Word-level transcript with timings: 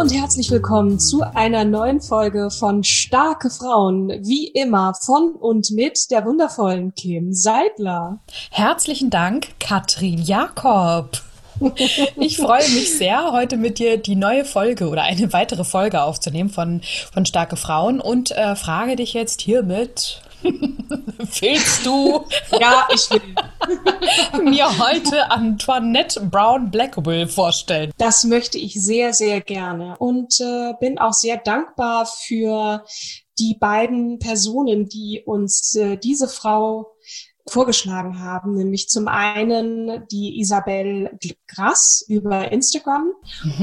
und 0.00 0.14
herzlich 0.14 0.50
willkommen 0.50 0.98
zu 0.98 1.20
einer 1.34 1.66
neuen 1.66 2.00
Folge 2.00 2.48
von 2.50 2.82
Starke 2.84 3.50
Frauen. 3.50 4.08
Wie 4.22 4.46
immer 4.46 4.94
von 4.94 5.34
und 5.34 5.72
mit 5.72 6.10
der 6.10 6.24
wundervollen 6.24 6.94
Kim 6.94 7.34
Seidler. 7.34 8.18
Herzlichen 8.50 9.10
Dank, 9.10 9.48
Katrin 9.60 10.22
Jakob. 10.22 11.20
Ich 12.16 12.38
freue 12.38 12.66
mich 12.70 12.96
sehr, 12.96 13.32
heute 13.32 13.58
mit 13.58 13.78
dir 13.78 13.98
die 13.98 14.16
neue 14.16 14.46
Folge 14.46 14.88
oder 14.88 15.02
eine 15.02 15.34
weitere 15.34 15.64
Folge 15.64 16.02
aufzunehmen 16.02 16.48
von, 16.48 16.80
von 17.12 17.26
Starke 17.26 17.56
Frauen 17.56 18.00
und 18.00 18.30
äh, 18.30 18.56
frage 18.56 18.96
dich 18.96 19.12
jetzt 19.12 19.42
hiermit, 19.42 20.22
willst 20.42 21.86
du 21.86 22.24
Ja, 22.58 22.88
ich 22.92 23.10
will. 23.10 24.44
mir 24.44 24.66
heute 24.78 25.30
Antoinette 25.30 26.20
Brown 26.20 26.70
Blackwell 26.70 27.28
vorstellen? 27.28 27.92
Das 27.98 28.24
möchte 28.24 28.58
ich 28.58 28.74
sehr, 28.74 29.12
sehr 29.12 29.40
gerne 29.40 29.96
und 29.98 30.40
äh, 30.40 30.72
bin 30.80 30.98
auch 30.98 31.12
sehr 31.12 31.36
dankbar 31.36 32.06
für 32.06 32.84
die 33.38 33.56
beiden 33.58 34.18
Personen, 34.18 34.88
die 34.88 35.22
uns 35.24 35.74
äh, 35.74 35.96
diese 35.96 36.28
Frau 36.28 36.92
vorgeschlagen 37.50 38.20
haben, 38.20 38.54
nämlich 38.54 38.88
zum 38.88 39.08
einen 39.08 40.06
die 40.08 40.40
Isabel 40.40 41.18
Grass 41.48 42.04
über 42.08 42.50
Instagram 42.52 43.12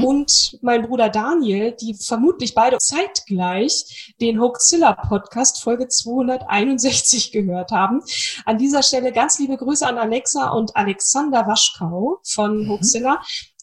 und 0.04 0.58
mein 0.62 0.82
Bruder 0.82 1.08
Daniel, 1.08 1.72
die 1.72 1.94
vermutlich 1.94 2.54
beide 2.54 2.78
zeitgleich 2.78 4.14
den 4.20 4.40
Hoaxilla 4.40 4.92
Podcast 4.92 5.62
Folge 5.62 5.88
261 5.88 7.32
gehört 7.32 7.72
haben. 7.72 8.02
An 8.44 8.58
dieser 8.58 8.82
Stelle 8.82 9.12
ganz 9.12 9.38
liebe 9.38 9.56
Grüße 9.56 9.86
an 9.86 9.98
Alexa 9.98 10.50
und 10.50 10.76
Alexander 10.76 11.46
Waschkau 11.46 12.18
von 12.24 12.68
Hoaxilla. 12.68 13.20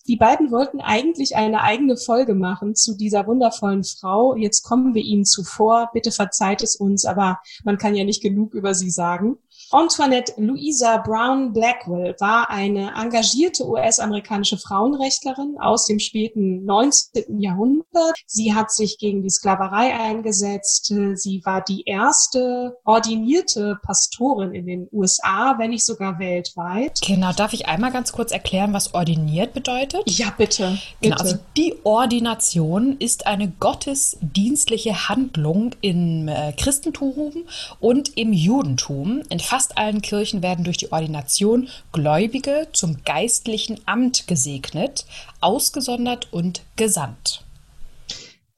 Die 0.08 0.18
beiden 0.18 0.52
wollten 0.52 0.82
eigentlich 0.82 1.36
eine 1.36 1.62
eigene 1.62 1.98
Folge 1.98 2.36
machen 2.36 2.76
zu 2.76 2.96
dieser 2.96 3.26
wundervollen 3.26 3.84
Frau. 3.84 4.36
Jetzt 4.36 4.62
kommen 4.62 4.94
wir 4.94 5.02
ihnen 5.02 5.26
zuvor. 5.26 5.90
Bitte 5.94 6.12
verzeiht 6.12 6.62
es 6.62 6.76
uns, 6.76 7.06
aber 7.06 7.40
man 7.64 7.80
kann 7.80 7.96
ja 7.96 8.04
nicht 8.04 8.22
genug 8.22 8.54
über 8.54 8.76
sie 8.76 8.92
sagen. 8.92 9.38
Antoinette 9.72 10.34
Louisa 10.38 10.98
Brown 10.98 11.52
Blackwell 11.52 12.16
war 12.20 12.50
eine 12.50 12.94
engagierte 12.96 13.68
US-amerikanische 13.68 14.58
Frauenrechtlerin 14.58 15.58
aus 15.60 15.86
dem 15.86 16.00
späten 16.00 16.66
19. 16.66 17.40
Jahrhundert. 17.40 18.16
Sie 18.28 18.54
hat 18.54 18.72
sich 18.72 18.98
gegen 19.00 19.24
die 19.24 19.30
Sklaverei 19.30 19.94
eingesetzt. 19.96 20.94
Sie 21.16 21.42
war 21.46 21.64
die 21.64 21.84
erste 21.86 22.78
ordinierte 22.86 23.80
Pastorin 23.82 24.54
in 24.54 24.68
den 24.68 24.88
USA, 24.92 25.56
wenn 25.58 25.72
nicht 25.72 25.86
sogar 25.86 26.20
weltweit. 26.20 27.00
Genau, 27.02 27.32
darf 27.34 27.54
ich 27.54 27.68
einmal 27.68 27.92
ganz 27.92 28.12
kurz 28.12 28.32
erklären, 28.32 28.74
was 28.74 28.94
ordiniert 28.94 29.54
bedeutet? 29.54 30.04
Ja, 30.06 30.34
bitte. 30.38 30.78
Genau, 31.02 31.16
bitte. 31.16 31.20
also 31.20 31.38
die 31.58 31.76
Ordination 31.84 32.98
ist 33.00 33.28
eine 33.28 33.50
gottesdienstliche 33.50 35.10
Handlung 35.10 35.72
im 35.82 36.28
äh, 36.28 36.54
Christentum 36.54 37.46
und 37.80 38.16
im 38.18 38.32
Judentum. 38.32 39.24
In 39.30 39.40
fast 39.56 39.78
allen 39.78 40.02
Kirchen 40.02 40.44
werden 40.44 40.66
durch 40.66 40.76
die 40.76 40.92
Ordination 40.92 41.70
Gläubige 41.94 42.68
zum 42.74 42.98
geistlichen 43.06 43.80
Amt 43.86 44.28
gesegnet, 44.28 45.06
ausgesondert 45.40 46.28
und 46.34 46.64
gesandt. 46.76 47.46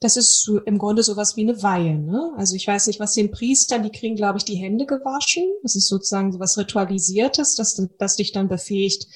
Das 0.00 0.16
ist 0.16 0.50
im 0.66 0.76
Grunde 0.76 1.04
sowas 1.04 1.36
wie 1.36 1.42
eine 1.42 1.62
Weihe. 1.62 1.96
Ne? 1.96 2.32
Also 2.36 2.56
ich 2.56 2.66
weiß 2.66 2.88
nicht, 2.88 2.98
was 2.98 3.14
den 3.14 3.30
Priestern, 3.30 3.84
die 3.84 3.92
kriegen, 3.92 4.16
glaube 4.16 4.38
ich, 4.38 4.44
die 4.44 4.56
Hände 4.56 4.86
gewaschen. 4.86 5.44
Das 5.62 5.76
ist 5.76 5.86
sozusagen 5.86 6.32
sowas 6.32 6.58
Ritualisiertes, 6.58 7.54
das, 7.54 7.80
das 7.96 8.16
dich 8.16 8.32
dann 8.32 8.48
befähigt, 8.48 9.06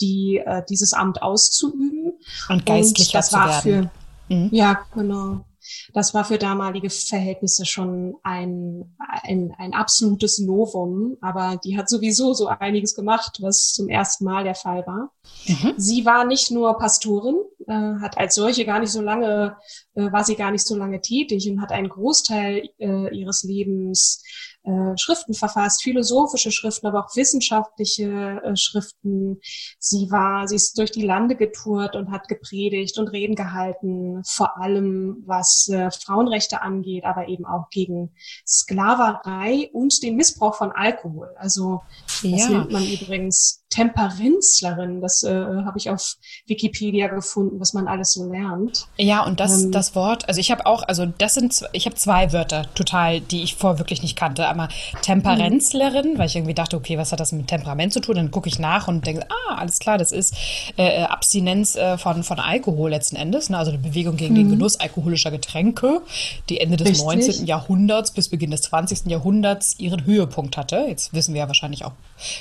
die, 0.00 0.42
äh, 0.44 0.62
dieses 0.68 0.94
Amt 0.94 1.22
auszuüben. 1.22 2.18
Und 2.48 2.66
geistlicher 2.66 3.18
das 3.18 3.30
zu 3.30 3.36
war 3.36 3.64
werden. 3.64 3.84
Für, 3.84 3.90
Mhm. 4.28 4.48
Ja, 4.52 4.86
genau. 4.94 5.44
Das 5.92 6.14
war 6.14 6.24
für 6.24 6.38
damalige 6.38 6.90
Verhältnisse 6.90 7.66
schon 7.66 8.14
ein, 8.22 8.96
ein, 8.98 9.54
ein 9.58 9.74
absolutes 9.74 10.38
Novum, 10.38 11.16
aber 11.20 11.58
die 11.64 11.76
hat 11.76 11.88
sowieso 11.88 12.34
so 12.34 12.48
einiges 12.48 12.94
gemacht, 12.94 13.38
was 13.40 13.72
zum 13.72 13.88
ersten 13.88 14.24
Mal 14.24 14.44
der 14.44 14.54
Fall 14.54 14.86
war. 14.86 15.12
Mhm. 15.46 15.74
Sie 15.76 16.04
war 16.04 16.24
nicht 16.24 16.50
nur 16.50 16.78
Pastorin, 16.78 17.36
äh, 17.66 18.00
hat 18.00 18.18
als 18.18 18.34
solche 18.34 18.64
gar 18.64 18.80
nicht 18.80 18.92
so 18.92 19.00
lange, 19.00 19.56
äh, 19.94 20.12
war 20.12 20.24
sie 20.24 20.36
gar 20.36 20.50
nicht 20.50 20.66
so 20.66 20.76
lange 20.76 21.00
tätig 21.00 21.48
und 21.50 21.60
hat 21.60 21.72
einen 21.72 21.88
Großteil 21.88 22.68
äh, 22.78 23.16
ihres 23.16 23.42
Lebens 23.42 24.22
äh, 24.64 24.96
Schriften 24.96 25.34
verfasst, 25.34 25.82
philosophische 25.82 26.50
Schriften, 26.50 26.86
aber 26.86 27.04
auch 27.04 27.16
wissenschaftliche 27.16 28.40
äh, 28.44 28.56
Schriften. 28.56 29.38
Sie 29.78 30.10
war, 30.10 30.48
sie 30.48 30.56
ist 30.56 30.78
durch 30.78 30.90
die 30.90 31.04
Lande 31.04 31.36
getourt 31.36 31.94
und 31.96 32.10
hat 32.10 32.28
gepredigt 32.28 32.98
und 32.98 33.08
Reden 33.08 33.34
gehalten, 33.36 34.22
vor 34.24 34.58
allem 34.60 35.22
was 35.26 35.68
äh, 35.68 35.90
Frauenrechte 35.90 36.62
angeht, 36.62 37.04
aber 37.04 37.28
eben 37.28 37.44
auch 37.46 37.68
gegen 37.70 38.12
Sklaverei 38.46 39.70
und 39.72 40.02
den 40.02 40.16
Missbrauch 40.16 40.54
von 40.54 40.72
Alkohol. 40.72 41.28
Also 41.36 41.82
das 42.22 42.22
Ja. 42.22 42.48
nennt 42.48 42.70
man 42.72 42.84
übrigens 42.86 43.64
Temperenzlerin. 43.70 45.00
Das 45.00 45.22
äh, 45.24 45.32
habe 45.34 45.78
ich 45.78 45.90
auf 45.90 46.16
Wikipedia 46.46 47.08
gefunden, 47.08 47.58
was 47.60 47.72
man 47.72 47.88
alles 47.88 48.12
so 48.12 48.30
lernt. 48.30 48.86
Ja, 48.96 49.24
und 49.24 49.40
das, 49.40 49.64
Ähm. 49.64 49.72
das 49.72 49.94
Wort, 49.94 50.28
also 50.28 50.40
ich 50.40 50.50
habe 50.50 50.66
auch, 50.66 50.82
also 50.84 51.06
das 51.06 51.34
sind, 51.34 51.64
ich 51.72 51.86
habe 51.86 51.96
zwei 51.96 52.32
Wörter 52.32 52.66
total, 52.74 53.20
die 53.20 53.42
ich 53.42 53.56
vorher 53.56 53.78
wirklich 53.78 54.02
nicht 54.02 54.16
kannte. 54.16 54.46
Einmal 54.54 54.68
Temperenzlerin, 55.02 56.16
weil 56.18 56.26
ich 56.26 56.36
irgendwie 56.36 56.54
dachte, 56.54 56.76
okay, 56.76 56.96
was 56.96 57.12
hat 57.12 57.20
das 57.20 57.32
mit 57.32 57.48
Temperament 57.48 57.92
zu 57.92 58.00
tun? 58.00 58.14
Dann 58.14 58.30
gucke 58.30 58.48
ich 58.48 58.58
nach 58.58 58.88
und 58.88 59.06
denke, 59.06 59.26
ah, 59.28 59.56
alles 59.56 59.78
klar, 59.78 59.98
das 59.98 60.12
ist 60.12 60.34
äh, 60.76 61.02
äh, 61.02 61.02
Abstinenz 61.02 61.74
äh, 61.74 61.98
von, 61.98 62.22
von 62.22 62.38
Alkohol 62.38 62.90
letzten 62.90 63.16
Endes, 63.16 63.50
ne? 63.50 63.58
also 63.58 63.72
eine 63.72 63.80
Bewegung 63.80 64.16
gegen 64.16 64.34
den 64.34 64.50
Genuss 64.50 64.76
alkoholischer 64.76 65.30
Getränke, 65.30 66.02
die 66.48 66.60
Ende 66.60 66.76
des 66.76 66.88
Richtig. 66.88 67.04
19. 67.04 67.46
Jahrhunderts 67.46 68.12
bis 68.12 68.28
Beginn 68.28 68.50
des 68.50 68.62
20. 68.62 69.06
Jahrhunderts 69.06 69.78
ihren 69.78 70.04
Höhepunkt 70.04 70.56
hatte. 70.56 70.84
Jetzt 70.88 71.12
wissen 71.12 71.34
wir 71.34 71.40
ja 71.40 71.48
wahrscheinlich 71.48 71.84
auch, 71.84 71.92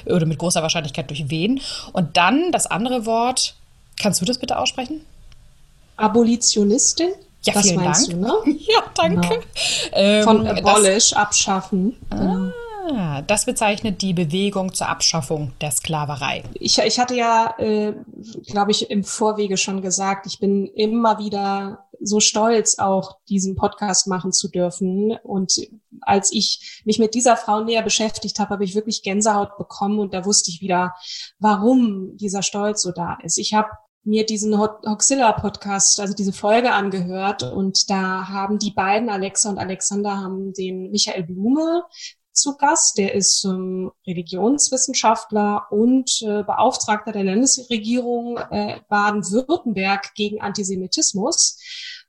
oder 0.06 0.25
mit 0.25 0.38
großer 0.38 0.61
Wahrscheinlichkeit 0.61 1.09
durch 1.09 1.29
wen. 1.29 1.61
Und 1.91 2.16
dann 2.17 2.52
das 2.52 2.67
andere 2.67 3.05
Wort, 3.05 3.55
kannst 3.99 4.22
du 4.22 4.26
das 4.26 4.38
bitte 4.38 4.58
aussprechen? 4.59 5.02
Abolitionistin? 5.97 7.09
Ja, 7.45 7.53
das 7.53 7.67
vielen 7.67 7.84
Dank. 7.84 8.09
du, 8.09 8.17
ne? 8.17 8.34
Ja, 8.59 8.84
danke. 8.95 9.41
Ähm, 9.91 10.23
Von 10.23 10.45
das, 10.45 10.57
abolish, 10.57 11.13
abschaffen. 11.13 11.97
Genau. 12.09 12.51
ah, 12.90 13.22
das 13.22 13.45
bezeichnet 13.45 14.01
die 14.01 14.13
Bewegung 14.13 14.73
zur 14.73 14.87
Abschaffung 14.87 15.53
der 15.59 15.72
Sklaverei. 15.72 16.43
Ich, 16.53 16.79
ich 16.79 16.99
hatte 16.99 17.16
ja, 17.16 17.53
äh, 17.57 17.93
glaube 18.47 18.72
ich, 18.72 18.90
im 18.90 19.03
Vorwege 19.03 19.57
schon 19.57 19.81
gesagt, 19.81 20.25
ich 20.25 20.40
bin 20.40 20.67
immer 20.67 21.19
wieder 21.19 21.85
so 22.03 22.19
stolz, 22.19 22.79
auch 22.79 23.17
diesen 23.29 23.55
Podcast 23.55 24.07
machen 24.07 24.31
zu 24.31 24.49
dürfen. 24.49 25.17
Und 25.23 25.53
als 26.01 26.31
ich 26.31 26.81
mich 26.85 26.99
mit 26.99 27.13
dieser 27.13 27.37
Frau 27.37 27.63
näher 27.63 27.81
beschäftigt 27.81 28.40
habe, 28.40 28.51
habe 28.51 28.63
ich 28.63 28.75
wirklich 28.75 29.03
Gänsehaut 29.03 29.57
bekommen 29.57 29.99
und 29.99 30.13
da 30.13 30.25
wusste 30.25 30.51
ich 30.51 30.61
wieder, 30.61 30.93
warum 31.40 32.17
dieser 32.17 32.41
Stolz 32.41 32.81
so 32.81 32.91
da 32.91 33.17
ist. 33.23 33.37
Ich 33.37 33.53
habe 33.53 33.69
mir 34.03 34.26
diesen 34.26 34.58
Ho- 34.59 34.82
Hoxilla-Podcast, 34.85 36.00
also 36.00 36.14
diese 36.14 36.34
Folge 36.34 36.73
angehört 36.73 37.44
und 37.44 37.90
da 37.90 38.28
haben 38.28 38.59
die 38.59 38.72
beiden, 38.72 39.09
Alexa 39.09 39.50
und 39.50 39.58
Alexander, 39.58 40.17
haben 40.17 40.53
den 40.53 40.91
Michael 40.91 41.23
Blume, 41.23 41.84
zu 42.34 42.58
Gast. 42.58 42.97
Der 42.97 43.14
ist 43.14 43.46
ähm, 43.46 43.91
Religionswissenschaftler 44.08 45.67
und 45.70 46.22
äh, 46.23 46.44
Beauftragter 46.44 47.11
der 47.11 47.23
Landesregierung 47.23 48.38
äh, 48.50 48.79
Baden-Württemberg 48.90 50.14
gegen 50.16 50.41
Antisemitismus. 50.41 51.59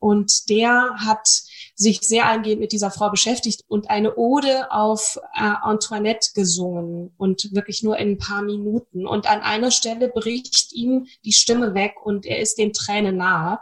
Und 0.00 0.48
der 0.48 0.96
hat 0.96 1.28
sich 1.74 2.00
sehr 2.02 2.26
eingehend 2.26 2.60
mit 2.60 2.72
dieser 2.72 2.90
Frau 2.90 3.10
beschäftigt 3.10 3.62
und 3.66 3.90
eine 3.90 4.16
Ode 4.16 4.70
auf 4.70 5.18
äh, 5.34 5.40
Antoinette 5.40 6.30
gesungen 6.34 7.12
und 7.16 7.52
wirklich 7.52 7.82
nur 7.82 7.98
in 7.98 8.12
ein 8.12 8.18
paar 8.18 8.42
Minuten. 8.42 9.06
Und 9.06 9.28
an 9.28 9.40
einer 9.40 9.70
Stelle 9.70 10.08
bricht 10.08 10.72
ihm 10.72 11.06
die 11.24 11.32
Stimme 11.32 11.74
weg 11.74 11.94
und 12.04 12.26
er 12.26 12.38
ist 12.38 12.58
den 12.58 12.72
Tränen 12.72 13.16
nahe 13.16 13.58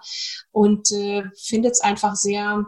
und 0.50 0.92
äh, 0.92 1.24
findet 1.36 1.72
es 1.72 1.80
einfach 1.80 2.14
sehr 2.14 2.66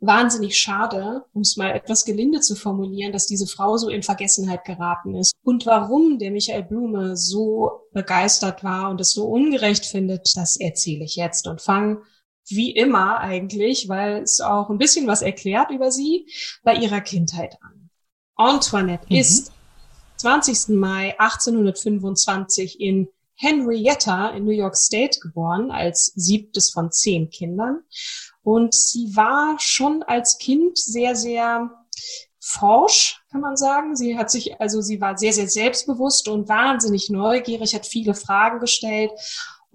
wahnsinnig 0.00 0.58
schade, 0.58 1.24
um 1.32 1.42
es 1.42 1.56
mal 1.56 1.70
etwas 1.70 2.04
gelinde 2.04 2.40
zu 2.40 2.54
formulieren, 2.54 3.12
dass 3.12 3.26
diese 3.26 3.46
Frau 3.46 3.76
so 3.76 3.88
in 3.88 4.02
Vergessenheit 4.02 4.64
geraten 4.64 5.14
ist. 5.14 5.32
Und 5.42 5.64
warum 5.66 6.18
der 6.18 6.30
Michael 6.30 6.64
Blume 6.64 7.16
so 7.16 7.70
begeistert 7.92 8.62
war 8.62 8.90
und 8.90 9.00
es 9.00 9.12
so 9.12 9.26
ungerecht 9.26 9.86
findet, 9.86 10.36
das 10.36 10.56
erzähle 10.56 11.04
ich 11.04 11.16
jetzt 11.16 11.46
und 11.46 11.62
fange 11.62 12.02
wie 12.48 12.70
immer 12.70 13.18
eigentlich, 13.18 13.88
weil 13.88 14.22
es 14.22 14.40
auch 14.40 14.70
ein 14.70 14.78
bisschen 14.78 15.06
was 15.06 15.22
erklärt 15.22 15.70
über 15.70 15.90
sie, 15.90 16.26
bei 16.62 16.74
ihrer 16.74 17.00
Kindheit 17.00 17.58
an. 17.62 17.90
Antoinette 18.36 19.06
mhm. 19.08 19.16
ist 19.16 19.52
20. 20.18 20.68
Mai 20.76 21.18
1825 21.18 22.80
in 22.80 23.08
Henrietta 23.34 24.30
in 24.30 24.44
New 24.44 24.52
York 24.52 24.76
State 24.76 25.20
geboren, 25.20 25.70
als 25.70 26.12
siebtes 26.14 26.70
von 26.70 26.90
zehn 26.90 27.28
Kindern. 27.28 27.82
Und 28.42 28.74
sie 28.74 29.14
war 29.14 29.56
schon 29.58 30.02
als 30.02 30.38
Kind 30.38 30.78
sehr, 30.78 31.16
sehr 31.16 31.70
forsch, 32.40 33.20
kann 33.30 33.40
man 33.40 33.56
sagen. 33.56 33.96
Sie 33.96 34.16
hat 34.16 34.30
sich, 34.30 34.60
also 34.60 34.80
sie 34.80 35.00
war 35.00 35.18
sehr, 35.18 35.32
sehr 35.32 35.48
selbstbewusst 35.48 36.28
und 36.28 36.48
wahnsinnig 36.48 37.10
neugierig, 37.10 37.74
hat 37.74 37.86
viele 37.86 38.14
Fragen 38.14 38.60
gestellt 38.60 39.10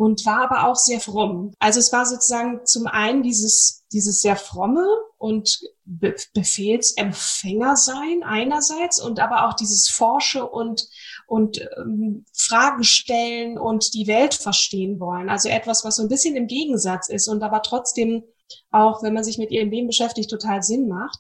und 0.02 0.26
war 0.26 0.50
aber 0.50 0.68
auch 0.68 0.78
sehr 0.78 1.00
fromm. 1.00 1.54
Also 1.60 1.80
es 1.80 1.94
war 1.94 2.08
sozusagen 2.08 2.66
zum 2.66 2.88
einen 2.88 3.22
dieses, 3.22 3.86
dieses 3.94 4.20
sehr 4.22 4.36
fromme 4.36 4.84
und 5.20 5.60
Be 5.86 6.16
Befehlsempfänger 6.34 7.76
sein 7.76 8.24
einerseits 8.24 9.00
und 9.00 9.20
aber 9.20 9.48
auch 9.48 9.54
dieses 9.54 9.90
Forsche 9.90 10.50
und 10.50 10.88
und 11.28 11.62
ähm, 11.78 12.26
Fragen 12.34 12.84
stellen 12.84 13.60
und 13.60 13.94
die 13.94 14.08
Welt 14.08 14.34
verstehen 14.34 15.00
wollen. 15.00 15.30
Also 15.30 15.50
etwas, 15.50 15.86
was 15.86 15.98
so 15.98 16.02
ein 16.02 16.10
bisschen 16.10 16.36
im 16.36 16.48
Gegensatz 16.48 17.08
ist 17.08 17.28
und 17.28 17.44
aber 17.44 17.62
trotzdem 17.62 18.24
auch, 18.72 19.04
wenn 19.04 19.14
man 19.14 19.24
sich 19.24 19.38
mit 19.38 19.52
ihrem 19.52 19.70
Leben 19.70 19.88
beschäftigt, 19.88 20.32
total 20.32 20.64
Sinn 20.64 20.88
macht. 20.88 21.20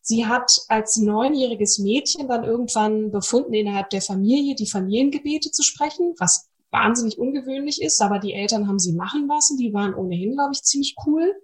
Sie 0.00 0.26
hat 0.26 0.60
als 0.68 0.96
neunjähriges 0.96 1.80
Mädchen 1.80 2.28
dann 2.28 2.44
irgendwann 2.44 3.10
befunden, 3.10 3.52
innerhalb 3.52 3.90
der 3.90 4.00
Familie 4.00 4.54
die 4.54 4.68
Familiengebete 4.68 5.50
zu 5.50 5.64
sprechen, 5.64 6.14
was 6.18 6.51
wahnsinnig 6.72 7.18
ungewöhnlich 7.18 7.80
ist, 7.82 8.00
aber 8.00 8.18
die 8.18 8.32
Eltern 8.32 8.66
haben 8.66 8.78
sie 8.78 8.94
machen 8.94 9.28
lassen. 9.28 9.58
Die 9.58 9.72
waren 9.72 9.94
ohnehin, 9.94 10.32
glaube 10.32 10.52
ich, 10.52 10.62
ziemlich 10.62 10.96
cool. 11.06 11.34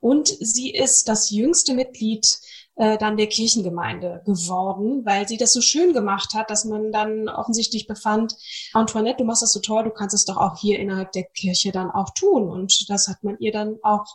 Und 0.00 0.28
sie 0.28 0.70
ist 0.70 1.08
das 1.08 1.30
jüngste 1.30 1.74
Mitglied 1.74 2.38
äh, 2.78 2.96
dann 2.96 3.16
der 3.16 3.26
Kirchengemeinde 3.26 4.22
geworden, 4.24 5.04
weil 5.04 5.26
sie 5.26 5.36
das 5.36 5.52
so 5.52 5.60
schön 5.60 5.92
gemacht 5.92 6.34
hat, 6.34 6.48
dass 6.48 6.64
man 6.64 6.92
dann 6.92 7.28
offensichtlich 7.28 7.88
befand, 7.88 8.36
Antoinette, 8.72 9.18
du 9.18 9.24
machst 9.24 9.42
das 9.42 9.52
so 9.52 9.60
toll, 9.60 9.82
du 9.82 9.90
kannst 9.90 10.14
es 10.14 10.24
doch 10.24 10.36
auch 10.36 10.56
hier 10.58 10.78
innerhalb 10.78 11.10
der 11.10 11.24
Kirche 11.24 11.72
dann 11.72 11.90
auch 11.90 12.10
tun. 12.10 12.48
Und 12.48 12.88
das 12.88 13.08
hat 13.08 13.24
man 13.24 13.36
ihr 13.40 13.50
dann 13.50 13.78
auch 13.82 14.06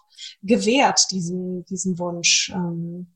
gewährt, 0.41 1.11
diesen, 1.11 1.65
diesen 1.65 1.99
Wunsch. 1.99 2.51
Ähm. 2.55 3.07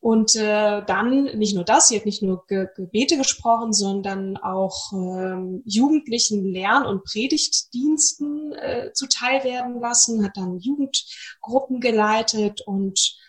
Und 0.00 0.34
äh, 0.34 0.84
dann 0.84 1.26
nicht 1.38 1.54
nur 1.54 1.62
das, 1.62 1.86
sie 1.86 1.96
hat 1.96 2.06
nicht 2.06 2.22
nur 2.22 2.44
Ge 2.48 2.66
Gebete 2.74 3.16
gesprochen, 3.16 3.72
sondern 3.72 4.36
auch 4.36 4.92
ähm, 4.92 5.62
Jugendlichen 5.64 6.44
Lern- 6.44 6.86
und 6.86 7.04
Predigtdiensten 7.04 8.52
äh, 8.54 8.92
zuteil 8.94 9.44
werden 9.44 9.80
lassen, 9.80 10.24
hat 10.24 10.36
dann 10.36 10.58
Jugendgruppen 10.58 11.80
geleitet 11.80 12.62
und 12.66 13.21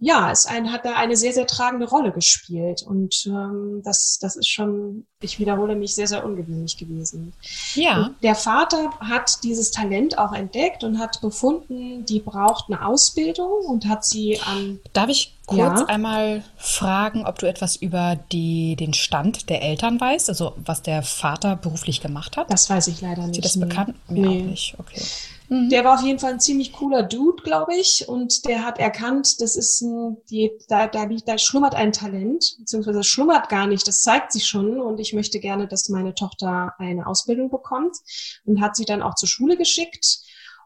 ja, 0.00 0.30
es 0.30 0.46
ein, 0.46 0.72
hat 0.72 0.84
da 0.84 0.94
eine 0.94 1.16
sehr, 1.16 1.32
sehr 1.32 1.46
tragende 1.46 1.88
Rolle 1.88 2.12
gespielt. 2.12 2.82
Und 2.82 3.26
ähm, 3.26 3.82
das, 3.84 4.18
das 4.20 4.36
ist 4.36 4.48
schon, 4.48 5.06
ich 5.20 5.40
wiederhole 5.40 5.74
mich, 5.74 5.94
sehr, 5.94 6.06
sehr 6.06 6.24
ungewöhnlich 6.24 6.76
gewesen. 6.76 7.32
Ja. 7.74 8.06
Und 8.06 8.22
der 8.22 8.36
Vater 8.36 8.90
hat 9.00 9.42
dieses 9.42 9.72
Talent 9.72 10.16
auch 10.18 10.32
entdeckt 10.32 10.84
und 10.84 10.98
hat 10.98 11.20
befunden, 11.20 12.04
die 12.04 12.20
braucht 12.20 12.66
eine 12.68 12.86
Ausbildung 12.86 13.66
und 13.66 13.86
hat 13.88 14.04
sie 14.04 14.38
an. 14.40 14.78
Darf 14.92 15.08
ich 15.08 15.37
kurz 15.48 15.80
ja? 15.80 15.86
einmal 15.86 16.44
fragen, 16.56 17.26
ob 17.26 17.38
du 17.38 17.48
etwas 17.48 17.74
über 17.74 18.16
die, 18.30 18.76
den 18.76 18.92
Stand 18.92 19.48
der 19.48 19.62
Eltern 19.62 19.98
weißt, 19.98 20.28
also 20.28 20.52
was 20.56 20.82
der 20.82 21.02
Vater 21.02 21.56
beruflich 21.56 22.00
gemacht 22.00 22.36
hat? 22.36 22.52
Das 22.52 22.68
weiß 22.68 22.86
ich 22.88 23.00
leider 23.00 23.26
nicht. 23.26 23.44
Ist 23.44 23.54
dir 23.56 23.60
das 23.60 23.68
bekannt? 23.68 23.96
Mir 24.08 24.28
nee. 24.28 24.40
auch 24.40 24.44
nicht, 24.44 24.74
okay. 24.78 25.02
Mhm. 25.48 25.70
Der 25.70 25.84
war 25.84 25.94
auf 25.94 26.04
jeden 26.04 26.18
Fall 26.18 26.34
ein 26.34 26.40
ziemlich 26.40 26.72
cooler 26.72 27.02
Dude, 27.02 27.42
glaube 27.42 27.74
ich. 27.74 28.06
Und 28.06 28.44
der 28.46 28.62
hat 28.62 28.78
erkannt, 28.78 29.40
das 29.40 29.56
ist 29.56 29.80
ein, 29.80 30.18
die, 30.30 30.52
da, 30.68 30.86
da 30.86 31.06
da 31.06 31.38
schlummert 31.38 31.74
ein 31.74 31.92
Talent, 31.92 32.56
beziehungsweise 32.58 33.02
schlummert 33.02 33.48
gar 33.48 33.66
nicht, 33.66 33.88
das 33.88 34.02
zeigt 34.02 34.32
sich 34.32 34.46
schon. 34.46 34.78
Und 34.80 35.00
ich 35.00 35.14
möchte 35.14 35.40
gerne, 35.40 35.66
dass 35.66 35.88
meine 35.88 36.14
Tochter 36.14 36.74
eine 36.78 37.06
Ausbildung 37.06 37.50
bekommt. 37.50 37.96
Und 38.44 38.60
hat 38.60 38.76
sie 38.76 38.84
dann 38.84 39.00
auch 39.00 39.14
zur 39.14 39.28
Schule 39.28 39.56
geschickt. 39.56 40.20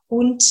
Und 0.08 0.44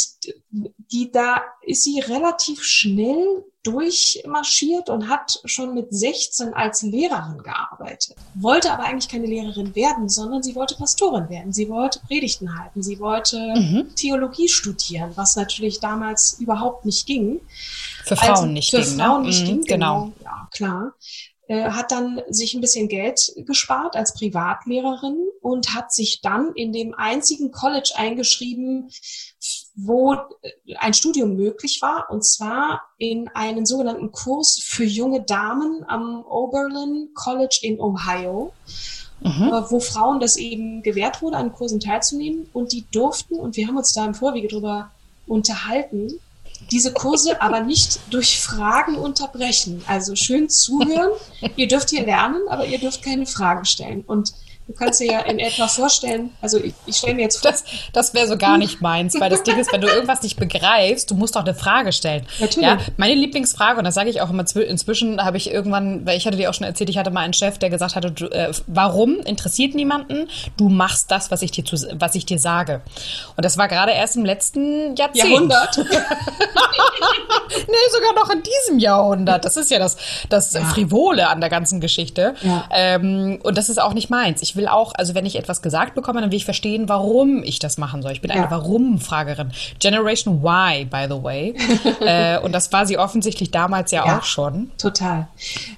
die, 0.53 1.11
da 1.11 1.41
ist 1.61 1.83
sie 1.83 1.99
relativ 1.99 2.63
schnell 2.63 3.43
durchmarschiert 3.63 4.89
und 4.89 5.07
hat 5.07 5.39
schon 5.45 5.75
mit 5.75 5.93
16 5.93 6.53
als 6.53 6.81
Lehrerin 6.81 7.43
gearbeitet. 7.43 8.15
Wollte 8.33 8.71
aber 8.71 8.85
eigentlich 8.85 9.09
keine 9.09 9.27
Lehrerin 9.27 9.75
werden, 9.75 10.09
sondern 10.09 10.41
sie 10.41 10.55
wollte 10.55 10.75
Pastorin 10.75 11.29
werden. 11.29 11.53
Sie 11.53 11.69
wollte 11.69 11.99
Predigten 11.99 12.57
halten. 12.57 12.81
Sie 12.81 12.99
wollte 12.99 13.37
mhm. 13.37 13.95
Theologie 13.95 14.49
studieren, 14.49 15.11
was 15.15 15.35
natürlich 15.35 15.79
damals 15.79 16.37
überhaupt 16.39 16.85
nicht 16.85 17.05
ging. 17.05 17.39
Für 18.03 18.15
Frauen 18.15 18.29
also, 18.31 18.45
nicht 18.47 18.71
für 18.71 18.77
ging. 18.77 18.85
Für 18.85 18.95
Frauen 18.95 19.21
ne? 19.21 19.27
nicht 19.27 19.41
mhm, 19.41 19.47
ging, 19.47 19.61
genau. 19.61 20.01
genau. 20.05 20.13
Ja, 20.23 20.47
klar. 20.51 20.93
Äh, 21.47 21.69
hat 21.69 21.91
dann 21.91 22.21
sich 22.29 22.55
ein 22.55 22.61
bisschen 22.61 22.87
Geld 22.87 23.31
gespart 23.45 23.95
als 23.95 24.13
Privatlehrerin 24.13 25.17
und 25.41 25.73
hat 25.73 25.91
sich 25.91 26.21
dann 26.21 26.53
in 26.53 26.71
dem 26.71 26.93
einzigen 26.93 27.51
College 27.51 27.93
eingeschrieben, 27.95 28.89
wo 29.75 30.13
äh, 30.13 30.75
ein 30.79 30.93
Studium 30.93 31.35
möglich 31.35 31.81
war, 31.81 32.09
und 32.09 32.23
zwar 32.23 32.81
in 32.97 33.27
einen 33.29 33.65
sogenannten 33.65 34.11
Kurs 34.11 34.59
für 34.63 34.85
junge 34.85 35.23
Damen 35.23 35.83
am 35.87 36.23
Oberlin 36.23 37.09
College 37.13 37.59
in 37.63 37.79
Ohio. 37.79 38.53
Mhm. 39.23 39.53
Äh, 39.53 39.71
wo 39.71 39.79
Frauen 39.79 40.19
das 40.19 40.35
eben 40.35 40.81
gewährt 40.81 41.21
wurde, 41.21 41.37
an 41.37 41.53
Kursen 41.53 41.79
teilzunehmen. 41.79 42.49
Und 42.53 42.71
die 42.71 42.85
durften, 42.91 43.35
und 43.35 43.55
wir 43.55 43.67
haben 43.67 43.77
uns 43.77 43.93
da 43.93 44.05
im 44.05 44.15
Vorwege 44.15 44.47
drüber 44.47 44.91
unterhalten, 45.27 46.19
diese 46.71 46.91
Kurse 46.91 47.39
aber 47.41 47.61
nicht 47.61 47.99
durch 48.09 48.39
Fragen 48.39 48.95
unterbrechen. 48.95 49.83
Also 49.87 50.15
schön 50.15 50.49
zuhören. 50.49 51.11
ihr 51.55 51.67
dürft 51.67 51.91
hier 51.91 52.03
lernen, 52.03 52.41
aber 52.49 52.65
ihr 52.65 52.79
dürft 52.79 53.03
keine 53.03 53.27
Fragen 53.27 53.65
stellen. 53.65 54.01
Und 54.01 54.33
Du 54.71 54.77
kannst 54.77 55.01
dir 55.01 55.11
ja 55.11 55.19
in 55.19 55.37
etwa 55.37 55.67
vorstellen, 55.67 56.29
also 56.41 56.57
ich, 56.57 56.73
ich 56.85 56.95
stelle 56.95 57.15
mir 57.15 57.23
jetzt 57.23 57.41
vor. 57.41 57.51
Das, 57.51 57.65
das 57.91 58.13
wäre 58.13 58.25
so 58.25 58.37
gar 58.37 58.57
nicht 58.57 58.79
meins, 58.79 59.19
weil 59.19 59.29
das 59.29 59.43
Ding 59.43 59.59
ist, 59.59 59.73
wenn 59.73 59.81
du 59.81 59.89
irgendwas 59.89 60.21
nicht 60.21 60.39
begreifst, 60.39 61.11
du 61.11 61.15
musst 61.15 61.35
doch 61.35 61.41
eine 61.41 61.53
Frage 61.53 61.91
stellen. 61.91 62.25
Natürlich. 62.39 62.69
Ja, 62.69 62.77
meine 62.95 63.15
Lieblingsfrage, 63.15 63.79
und 63.79 63.83
das 63.83 63.95
sage 63.95 64.09
ich 64.09 64.21
auch 64.21 64.29
immer, 64.29 64.45
inzwischen 64.55 65.21
habe 65.21 65.35
ich 65.35 65.51
irgendwann, 65.51 66.05
weil 66.05 66.15
ich 66.17 66.25
hatte 66.25 66.37
dir 66.37 66.49
auch 66.49 66.53
schon 66.53 66.65
erzählt, 66.65 66.89
ich 66.89 66.97
hatte 66.97 67.11
mal 67.11 67.19
einen 67.19 67.33
Chef, 67.33 67.57
der 67.57 67.69
gesagt 67.69 67.97
hatte, 67.97 68.11
du, 68.11 68.27
äh, 68.27 68.53
warum 68.67 69.19
interessiert 69.19 69.75
niemanden? 69.75 70.29
Du 70.55 70.69
machst 70.69 71.11
das, 71.11 71.31
was 71.31 71.41
ich 71.41 71.51
dir, 71.51 71.65
zu, 71.65 71.75
was 71.95 72.15
ich 72.15 72.25
dir 72.25 72.39
sage. 72.39 72.81
Und 73.35 73.43
das 73.43 73.57
war 73.57 73.67
gerade 73.67 73.91
erst 73.91 74.15
im 74.15 74.23
letzten 74.23 74.95
Jahrzehnt. 74.95 75.31
Jahrhundert. 75.31 75.77
nee, 77.67 77.75
sogar 77.91 78.13
noch 78.15 78.29
in 78.29 78.41
diesem 78.41 78.79
Jahrhundert. 78.79 79.43
Das 79.43 79.57
ist 79.57 79.69
ja 79.69 79.79
das, 79.79 79.97
das 80.29 80.53
ja. 80.53 80.63
Frivole 80.63 81.27
an 81.27 81.41
der 81.41 81.49
ganzen 81.49 81.81
Geschichte. 81.81 82.35
Ja. 82.41 82.69
Ähm, 82.71 83.39
und 83.43 83.57
das 83.57 83.67
ist 83.67 83.81
auch 83.81 83.93
nicht 83.93 84.09
meins. 84.09 84.41
Ich 84.41 84.55
will 84.55 84.60
will 84.61 84.67
auch, 84.67 84.93
also 84.95 85.15
wenn 85.15 85.25
ich 85.25 85.35
etwas 85.35 85.61
gesagt 85.61 85.95
bekomme, 85.95 86.21
dann 86.21 86.31
will 86.31 86.37
ich 86.37 86.45
verstehen, 86.45 86.87
warum 86.87 87.43
ich 87.43 87.59
das 87.59 87.77
machen 87.77 88.01
soll. 88.01 88.11
Ich 88.11 88.21
bin 88.21 88.29
ja. 88.29 88.37
eine 88.37 88.51
Warum-Fragerin. 88.51 89.51
Generation 89.79 90.41
Y, 90.43 90.87
by 90.89 91.05
the 91.09 91.23
way. 91.23 91.55
äh, 92.01 92.39
und 92.39 92.53
das 92.53 92.71
war 92.71 92.85
sie 92.85 92.97
offensichtlich 92.97 93.51
damals 93.51 93.91
ja, 93.91 94.05
ja 94.05 94.19
auch 94.19 94.23
schon. 94.23 94.71
Total. 94.77 95.27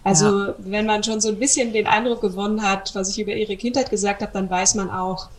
Also 0.04 0.48
ja. 0.48 0.54
wenn 0.60 0.86
man 0.86 1.04
schon 1.04 1.22
so 1.22 1.30
ein 1.30 1.40
bisschen 1.40 1.74
den 1.74 1.88
Eindruck 1.88 2.22
gewonnen 2.22 2.62
hat, 2.62 2.94
was 2.94 3.10
ich 3.10 3.20
über 3.20 3.34
ihre 3.34 3.56
Kindheit 3.56 3.90
gesagt 3.90 4.22
habe, 4.22 4.32
dann 4.34 4.50
weiß 4.50 4.76
man 4.76 4.92
auch, 4.92 5.30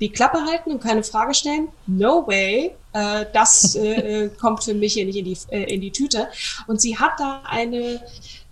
die 0.00 0.08
Klappe 0.08 0.38
halten 0.44 0.72
und 0.72 0.82
keine 0.82 1.04
Frage 1.04 1.34
stellen. 1.34 1.68
No 1.86 2.26
way. 2.26 2.72
Äh, 2.92 3.26
das 3.32 3.74
äh, 3.76 4.30
kommt 4.40 4.64
für 4.64 4.74
mich 4.74 4.94
hier 4.94 5.04
nicht 5.04 5.18
in 5.18 5.24
die, 5.24 5.38
äh, 5.50 5.74
in 5.74 5.80
die 5.80 5.92
Tüte. 5.92 6.28
Und 6.66 6.80
sie 6.80 6.98
hat 6.98 7.12
da 7.18 7.42
eine 7.44 8.00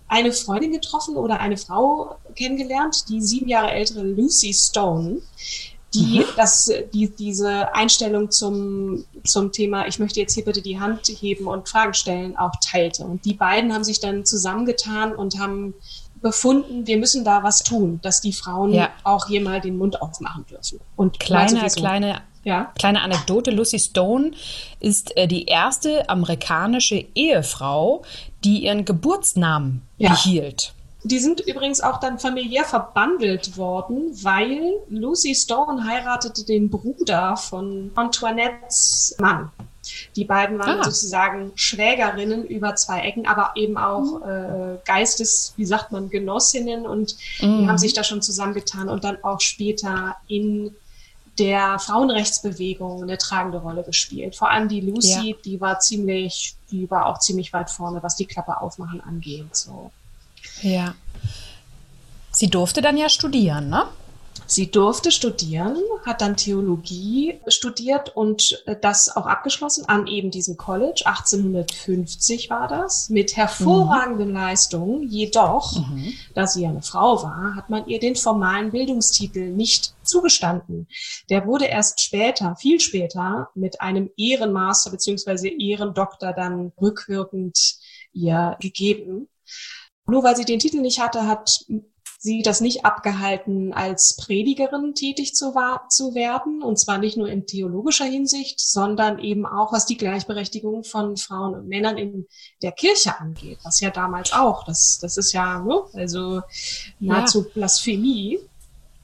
eine 0.07 0.31
Freundin 0.31 0.71
getroffen 0.71 1.15
oder 1.15 1.39
eine 1.39 1.57
Frau 1.57 2.15
kennengelernt, 2.35 3.09
die 3.09 3.21
sieben 3.21 3.47
Jahre 3.47 3.71
ältere 3.71 4.03
Lucy 4.03 4.53
Stone, 4.53 5.21
die 5.93 6.19
Mhm. 6.19 6.25
das, 6.35 6.71
die, 6.93 7.09
diese 7.09 7.73
Einstellung 7.75 8.31
zum, 8.31 9.05
zum 9.23 9.51
Thema, 9.51 9.87
ich 9.87 9.99
möchte 9.99 10.19
jetzt 10.19 10.33
hier 10.33 10.45
bitte 10.45 10.61
die 10.61 10.79
Hand 10.79 11.07
heben 11.07 11.47
und 11.47 11.69
Fragen 11.69 11.93
stellen, 11.93 12.35
auch 12.37 12.53
teilte. 12.63 13.03
Und 13.03 13.25
die 13.25 13.33
beiden 13.33 13.73
haben 13.73 13.83
sich 13.83 13.99
dann 13.99 14.25
zusammengetan 14.25 15.15
und 15.15 15.39
haben 15.39 15.75
befunden, 16.23 16.87
wir 16.87 16.97
müssen 16.97 17.23
da 17.23 17.43
was 17.43 17.59
tun, 17.59 17.99
dass 18.01 18.19
die 18.21 18.33
Frauen 18.33 18.73
Ja. 18.73 18.89
auch 19.03 19.27
hier 19.27 19.41
mal 19.41 19.61
den 19.61 19.77
Mund 19.77 20.01
aufmachen 20.01 20.45
dürfen. 20.49 20.79
Und 20.95 21.19
Kleine, 21.19 21.67
kleine, 21.67 22.21
Ja. 22.43 22.71
kleine 22.79 23.01
Anekdote. 23.01 23.51
Lucy 23.51 23.77
Stone 23.77 24.31
ist 24.79 25.15
äh, 25.15 25.27
die 25.27 25.45
erste 25.45 26.09
amerikanische 26.09 27.05
Ehefrau, 27.13 28.01
die 28.43 28.63
ihren 28.65 28.85
Geburtsnamen 28.85 29.83
Ja. 29.99 30.09
behielt. 30.09 30.73
Die 31.05 31.19
sind 31.19 31.41
übrigens 31.41 31.81
auch 31.81 31.99
dann 31.99 32.17
familiär 32.17 32.63
verbandelt 32.63 33.57
worden, 33.57 34.11
weil 34.23 34.61
Lucy 34.89 35.35
Stone 35.35 35.83
heiratete 35.85 36.45
den 36.45 36.69
Bruder 36.69 37.35
von 37.35 37.91
Antoinettes 37.95 39.15
Mann. 39.19 39.51
Die 40.15 40.25
beiden 40.25 40.59
waren 40.59 40.79
Ah. 40.79 40.83
sozusagen 40.83 41.51
Schwägerinnen 41.55 42.45
über 42.45 42.75
zwei 42.75 43.01
Ecken, 43.01 43.25
aber 43.27 43.51
eben 43.55 43.77
auch 43.77 44.21
äh, 44.21 44.77
Geistes, 44.85 45.53
wie 45.57 45.65
sagt 45.65 45.91
man, 45.91 46.09
Genossinnen 46.09 46.85
und 46.87 47.15
die 47.41 47.67
haben 47.67 47.77
sich 47.77 47.93
da 47.93 48.03
schon 48.03 48.21
zusammengetan 48.21 48.89
und 48.89 49.03
dann 49.03 49.23
auch 49.23 49.41
später 49.41 50.15
in 50.27 50.73
der 51.39 51.79
Frauenrechtsbewegung 51.79 53.01
eine 53.03 53.17
tragende 53.17 53.57
Rolle 53.57 53.83
gespielt. 53.83 54.35
Vor 54.35 54.51
allem 54.51 54.69
die 54.69 54.81
Lucy, 54.81 55.31
Ja. 55.31 55.35
die 55.43 55.59
war 55.59 55.79
ziemlich, 55.79 56.55
die 56.71 56.89
war 56.91 57.07
auch 57.07 57.19
ziemlich 57.19 57.51
weit 57.53 57.69
vorne, 57.71 58.03
was 58.03 58.15
die 58.15 58.25
Klappe 58.25 58.61
aufmachen 58.61 59.01
angeht. 59.01 59.55
So. 59.55 59.91
Ja. 60.61 60.93
Sie 62.31 62.49
durfte 62.49 62.81
dann 62.81 62.97
ja 62.97 63.09
studieren, 63.09 63.69
ne? 63.69 63.85
Sie 64.45 64.69
durfte 64.69 65.11
studieren, 65.11 65.77
hat 66.05 66.21
dann 66.21 66.35
Theologie 66.35 67.39
studiert 67.47 68.15
und 68.15 68.61
äh, 68.65 68.75
das 68.79 69.15
auch 69.15 69.25
abgeschlossen 69.25 69.85
an 69.87 70.07
eben 70.07 70.31
diesem 70.31 70.57
College. 70.57 71.03
1850 71.05 72.49
war 72.49 72.67
das, 72.67 73.09
mit 73.09 73.35
hervorragenden 73.35 74.33
Leistungen. 74.33 75.07
Jedoch, 75.09 75.81
da 76.33 76.47
sie 76.47 76.63
ja 76.63 76.69
eine 76.69 76.81
Frau 76.81 77.23
war, 77.23 77.55
hat 77.55 77.69
man 77.69 77.87
ihr 77.87 77.99
den 77.99 78.15
formalen 78.15 78.71
Bildungstitel 78.71 79.49
nicht 79.49 79.93
zugestanden. 80.03 80.87
Der 81.29 81.45
wurde 81.45 81.65
erst 81.65 82.01
später, 82.01 82.55
viel 82.55 82.79
später, 82.79 83.49
mit 83.55 83.81
einem 83.81 84.09
Ehrenmaster 84.17 84.91
beziehungsweise 84.91 85.47
Ehrendoktor 85.47 86.33
dann 86.33 86.71
rückwirkend 86.79 87.77
ihr 88.13 88.57
gegeben. 88.59 89.27
Nur 90.05 90.23
weil 90.23 90.35
sie 90.35 90.45
den 90.45 90.59
Titel 90.59 90.81
nicht 90.81 90.99
hatte, 90.99 91.27
hat 91.27 91.65
sie 92.23 92.41
das 92.41 92.61
nicht 92.61 92.85
abgehalten, 92.85 93.73
als 93.73 94.15
Predigerin 94.15 94.95
tätig 94.95 95.35
zu, 95.35 95.53
zu 95.89 96.15
werden. 96.15 96.63
Und 96.63 96.79
zwar 96.79 96.97
nicht 96.97 97.17
nur 97.17 97.27
in 97.27 97.45
theologischer 97.45 98.05
Hinsicht, 98.05 98.61
sondern 98.61 99.19
eben 99.19 99.45
auch, 99.45 99.73
was 99.73 99.85
die 99.85 99.97
Gleichberechtigung 99.97 100.85
von 100.85 101.17
Frauen 101.17 101.53
und 101.53 101.67
Männern 101.67 101.97
in 101.97 102.25
der 102.61 102.71
Kirche 102.71 103.19
angeht. 103.19 103.59
Was 103.63 103.81
ja 103.81 103.89
damals 103.89 104.31
auch, 104.31 104.63
das, 104.63 104.99
das 105.01 105.17
ist 105.17 105.33
ja, 105.33 105.59
ne, 105.59 105.81
also 105.93 106.41
nahezu 107.01 107.43
Blasphemie. 107.49 108.39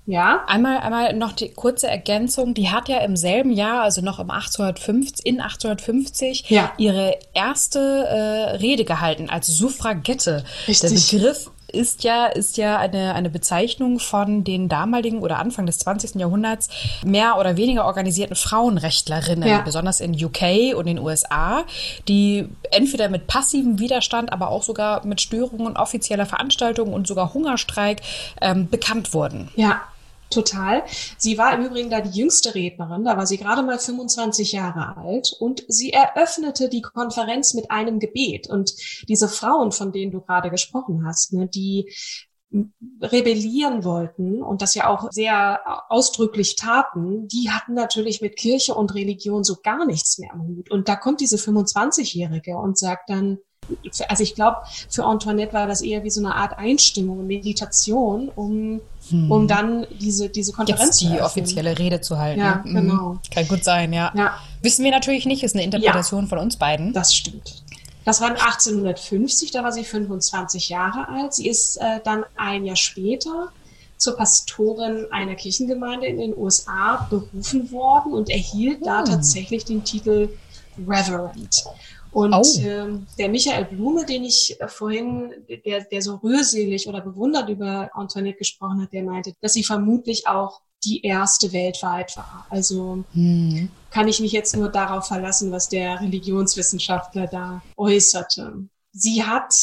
Ja. 0.05 0.45
Einmal, 0.47 0.77
einmal 0.77 1.13
noch 1.13 1.33
die 1.33 1.49
kurze 1.49 1.87
Ergänzung. 1.87 2.53
Die 2.53 2.69
hat 2.69 2.87
ja 2.87 2.99
im 2.99 3.17
selben 3.17 3.51
Jahr, 3.51 3.83
also 3.83 3.99
noch 3.99 4.19
im 4.19 4.31
1850, 4.31 5.25
in 5.25 5.41
1850, 5.41 6.49
Ja. 6.49 6.71
ihre 6.77 7.19
erste 7.33 7.79
äh, 7.79 8.55
Rede 8.55 8.85
gehalten 8.85 9.29
als 9.29 9.47
Suffragette. 9.47 10.45
Richtig. 10.69 10.89
Der 11.11 11.17
Begriff 11.17 11.51
ist 11.71 12.03
ja, 12.03 12.25
ist 12.27 12.57
ja 12.57 12.77
eine, 12.77 13.13
eine 13.13 13.29
Bezeichnung 13.29 13.99
von 13.99 14.43
den 14.43 14.69
damaligen 14.69 15.19
oder 15.19 15.39
Anfang 15.39 15.65
des 15.65 15.79
20. 15.79 16.15
Jahrhunderts 16.15 16.69
mehr 17.05 17.37
oder 17.39 17.57
weniger 17.57 17.85
organisierten 17.85 18.35
Frauenrechtlerinnen, 18.35 19.47
Ja. 19.47 19.61
besonders 19.61 19.99
in 20.01 20.13
UK 20.13 20.75
und 20.75 20.85
den 20.87 20.99
USA, 20.99 21.63
die 22.07 22.47
entweder 22.71 23.09
mit 23.09 23.27
passivem 23.27 23.79
Widerstand, 23.79 24.31
aber 24.31 24.49
auch 24.49 24.63
sogar 24.63 25.05
mit 25.05 25.21
Störungen 25.21 25.77
offizieller 25.77 26.25
Veranstaltungen 26.25 26.93
und 26.93 27.07
sogar 27.07 27.33
Hungerstreik 27.33 28.01
ähm, 28.41 28.69
bekannt 28.69 29.13
wurden. 29.13 29.49
Ja, 29.55 29.81
total. 30.29 30.83
Sie 31.17 31.37
war 31.37 31.53
im 31.53 31.65
Übrigen 31.65 31.89
da 31.89 32.01
die 32.01 32.17
jüngste 32.17 32.55
Rednerin, 32.55 33.03
da 33.03 33.17
war 33.17 33.25
sie 33.25 33.37
gerade 33.37 33.63
mal 33.63 33.79
25 33.79 34.51
Jahre 34.51 34.97
alt 34.97 35.33
und 35.39 35.63
sie 35.67 35.91
eröffnete 35.91 36.69
die 36.69 36.81
Konferenz 36.81 37.53
mit 37.53 37.71
einem 37.71 37.99
Gebet. 37.99 38.49
Und 38.49 38.73
diese 39.07 39.27
Frauen, 39.27 39.71
von 39.71 39.91
denen 39.91 40.11
du 40.11 40.21
gerade 40.21 40.49
gesprochen 40.49 41.05
hast, 41.05 41.33
ne, 41.33 41.47
die 41.47 41.91
rebellieren 43.01 43.83
wollten 43.83 44.41
und 44.41 44.61
das 44.61 44.73
ja 44.73 44.87
auch 44.87 45.11
sehr 45.11 45.59
ausdrücklich 45.89 46.55
taten, 46.55 47.27
die 47.27 47.51
hatten 47.51 47.75
natürlich 47.75 48.21
mit 48.21 48.37
Kirche 48.37 48.73
und 48.73 48.95
Religion 48.95 49.43
so 49.43 49.57
gar 49.61 49.85
nichts 49.85 50.17
mehr 50.17 50.33
am 50.33 50.47
Hut. 50.47 50.71
Und 50.71 50.89
da 50.89 50.95
kommt 50.95 51.21
diese 51.21 51.37
25-Jährige 51.37 52.57
und 52.57 52.77
sagt 52.77 53.09
dann, 53.09 53.37
also 54.07 54.23
ich 54.23 54.33
glaube, 54.33 54.57
für 54.89 55.05
Antoinette 55.05 55.53
war 55.53 55.67
das 55.67 55.81
eher 55.81 56.03
wie 56.03 56.09
so 56.09 56.21
eine 56.21 56.33
Art 56.35 56.57
Einstimmung, 56.57 57.27
Meditation, 57.27 58.29
um, 58.29 58.81
um 59.11 59.47
dann 59.47 59.85
diese, 59.99 60.29
diese 60.29 60.51
Konferenz 60.53 60.83
Jetzt 60.85 60.97
zu 60.99 61.05
die 61.05 61.11
öffnen. 61.13 61.25
offizielle 61.25 61.77
Rede 61.79 62.01
zu 62.01 62.17
halten. 62.17 62.39
Ja, 62.39 62.61
Mhm. 62.65 62.73
genau. 62.75 63.19
Kann 63.33 63.47
gut 63.47 63.63
sein, 63.63 63.91
ja. 63.93 64.11
Ja. 64.15 64.37
Wissen 64.61 64.83
wir 64.83 64.91
natürlich 64.91 65.25
nicht, 65.25 65.43
ist 65.43 65.55
eine 65.55 65.63
Interpretation 65.63 66.27
von 66.27 66.37
uns 66.39 66.57
beiden. 66.57 66.93
Das 66.93 67.15
stimmt. 67.15 67.63
Das 68.05 68.21
war 68.21 68.29
1850, 68.29 69.51
da 69.51 69.63
war 69.63 69.71
sie 69.71 69.83
25 69.83 70.69
Jahre 70.69 71.07
alt. 71.09 71.33
Sie 71.33 71.47
ist 71.47 71.77
äh, 71.77 71.99
dann 72.03 72.23
ein 72.35 72.65
Jahr 72.65 72.75
später 72.75 73.49
zur 73.97 74.15
Pastorin 74.15 75.05
einer 75.11 75.35
Kirchengemeinde 75.35 76.07
in 76.07 76.17
den 76.17 76.37
USA 76.37 77.05
berufen 77.09 77.71
worden 77.71 78.13
und 78.13 78.29
erhielt 78.29 78.85
da 78.85 79.03
tatsächlich 79.03 79.65
den 79.65 79.83
Titel 79.83 80.29
Reverend. 80.87 81.65
Und 82.11 82.33
Oh. 82.33 82.43
ähm, 82.61 83.05
der 83.17 83.29
Michael 83.29 83.65
Blume, 83.65 84.05
den 84.05 84.23
ich 84.23 84.59
äh, 84.59 84.67
vorhin, 84.67 85.31
der, 85.65 85.83
der 85.85 86.01
so 86.01 86.15
rührselig 86.15 86.87
oder 86.87 87.01
bewundert 87.01 87.49
über 87.49 87.89
Antoinette 87.93 88.37
gesprochen 88.39 88.81
hat, 88.81 88.93
der 88.93 89.03
meinte, 89.03 89.33
dass 89.41 89.53
sie 89.53 89.63
vermutlich 89.63 90.27
auch 90.27 90.61
die 90.83 91.01
erste 91.03 91.51
weltweit 91.51 92.15
war. 92.15 92.47
Also 92.49 93.03
kann 93.91 94.07
ich 94.07 94.21
mich 94.21 94.31
jetzt 94.31 94.55
nur 94.55 94.69
darauf 94.69 95.07
verlassen, 95.07 95.51
was 95.51 95.67
der 95.67 95.99
Religionswissenschaftler 95.99 97.27
da 97.27 97.61
äußerte. 97.75 98.67
Sie 98.93 99.23
hat 99.23 99.53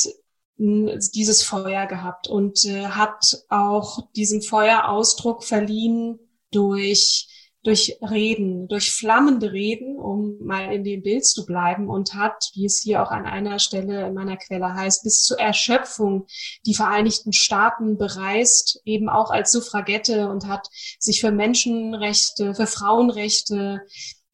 dieses 0.58 1.42
Feuer 1.42 1.86
gehabt 1.86 2.28
und 2.28 2.64
äh, 2.64 2.86
hat 2.86 3.44
auch 3.48 4.10
diesem 4.12 4.40
Feuer 4.42 4.88
Ausdruck 4.88 5.44
verliehen 5.44 6.18
durch 6.50 7.28
durch 7.66 7.98
Reden, 8.00 8.68
durch 8.68 8.92
flammende 8.92 9.52
Reden, 9.52 9.98
um 9.98 10.38
mal 10.38 10.72
in 10.72 10.84
dem 10.84 11.02
Bild 11.02 11.26
zu 11.26 11.44
bleiben 11.44 11.88
und 11.90 12.14
hat, 12.14 12.50
wie 12.54 12.64
es 12.64 12.80
hier 12.80 13.02
auch 13.02 13.10
an 13.10 13.26
einer 13.26 13.58
Stelle 13.58 14.06
in 14.06 14.14
meiner 14.14 14.36
Quelle 14.36 14.72
heißt, 14.72 15.02
bis 15.02 15.24
zur 15.24 15.40
Erschöpfung 15.40 16.26
die 16.64 16.74
Vereinigten 16.74 17.32
Staaten 17.32 17.98
bereist, 17.98 18.80
eben 18.84 19.08
auch 19.08 19.30
als 19.30 19.50
Suffragette 19.50 20.28
und 20.28 20.46
hat 20.46 20.68
sich 21.00 21.20
für 21.20 21.32
Menschenrechte, 21.32 22.54
für 22.54 22.68
Frauenrechte, 22.68 23.82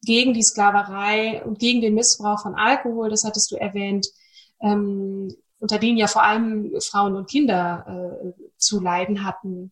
gegen 0.05 0.33
die 0.33 0.43
Sklaverei 0.43 1.43
und 1.43 1.59
gegen 1.59 1.81
den 1.81 1.95
Missbrauch 1.95 2.41
von 2.41 2.55
Alkohol, 2.55 3.09
das 3.09 3.23
hattest 3.23 3.51
du 3.51 3.55
erwähnt, 3.55 4.07
ähm, 4.61 5.33
unter 5.59 5.79
denen 5.79 5.97
ja 5.97 6.07
vor 6.07 6.23
allem 6.23 6.73
Frauen 6.81 7.15
und 7.15 7.29
Kinder 7.29 7.85
äh, 7.87 8.43
zu 8.57 8.81
leiden 8.81 9.25
hatten, 9.25 9.71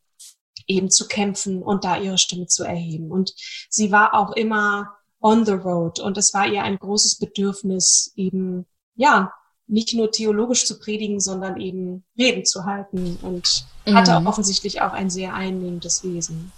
eben 0.67 0.89
zu 0.89 1.07
kämpfen 1.07 1.61
und 1.61 1.83
da 1.83 1.97
ihre 1.97 2.17
Stimme 2.17 2.47
zu 2.47 2.63
erheben. 2.63 3.11
Und 3.11 3.33
sie 3.69 3.91
war 3.91 4.13
auch 4.13 4.31
immer 4.33 4.93
on 5.21 5.45
the 5.45 5.53
road 5.53 5.99
und 5.99 6.17
es 6.17 6.33
war 6.33 6.47
ihr 6.47 6.63
ein 6.63 6.77
großes 6.77 7.19
Bedürfnis, 7.19 8.11
eben, 8.15 8.65
ja, 8.95 9.31
nicht 9.67 9.93
nur 9.93 10.11
theologisch 10.11 10.65
zu 10.65 10.79
predigen, 10.79 11.19
sondern 11.19 11.59
eben 11.59 12.03
Reden 12.17 12.45
zu 12.45 12.65
halten 12.65 13.17
und 13.21 13.65
hatte 13.85 14.17
auch 14.17 14.25
offensichtlich 14.25 14.81
auch 14.81 14.91
ein 14.91 15.09
sehr 15.09 15.33
einnehmendes 15.33 16.03
Wesen. 16.03 16.51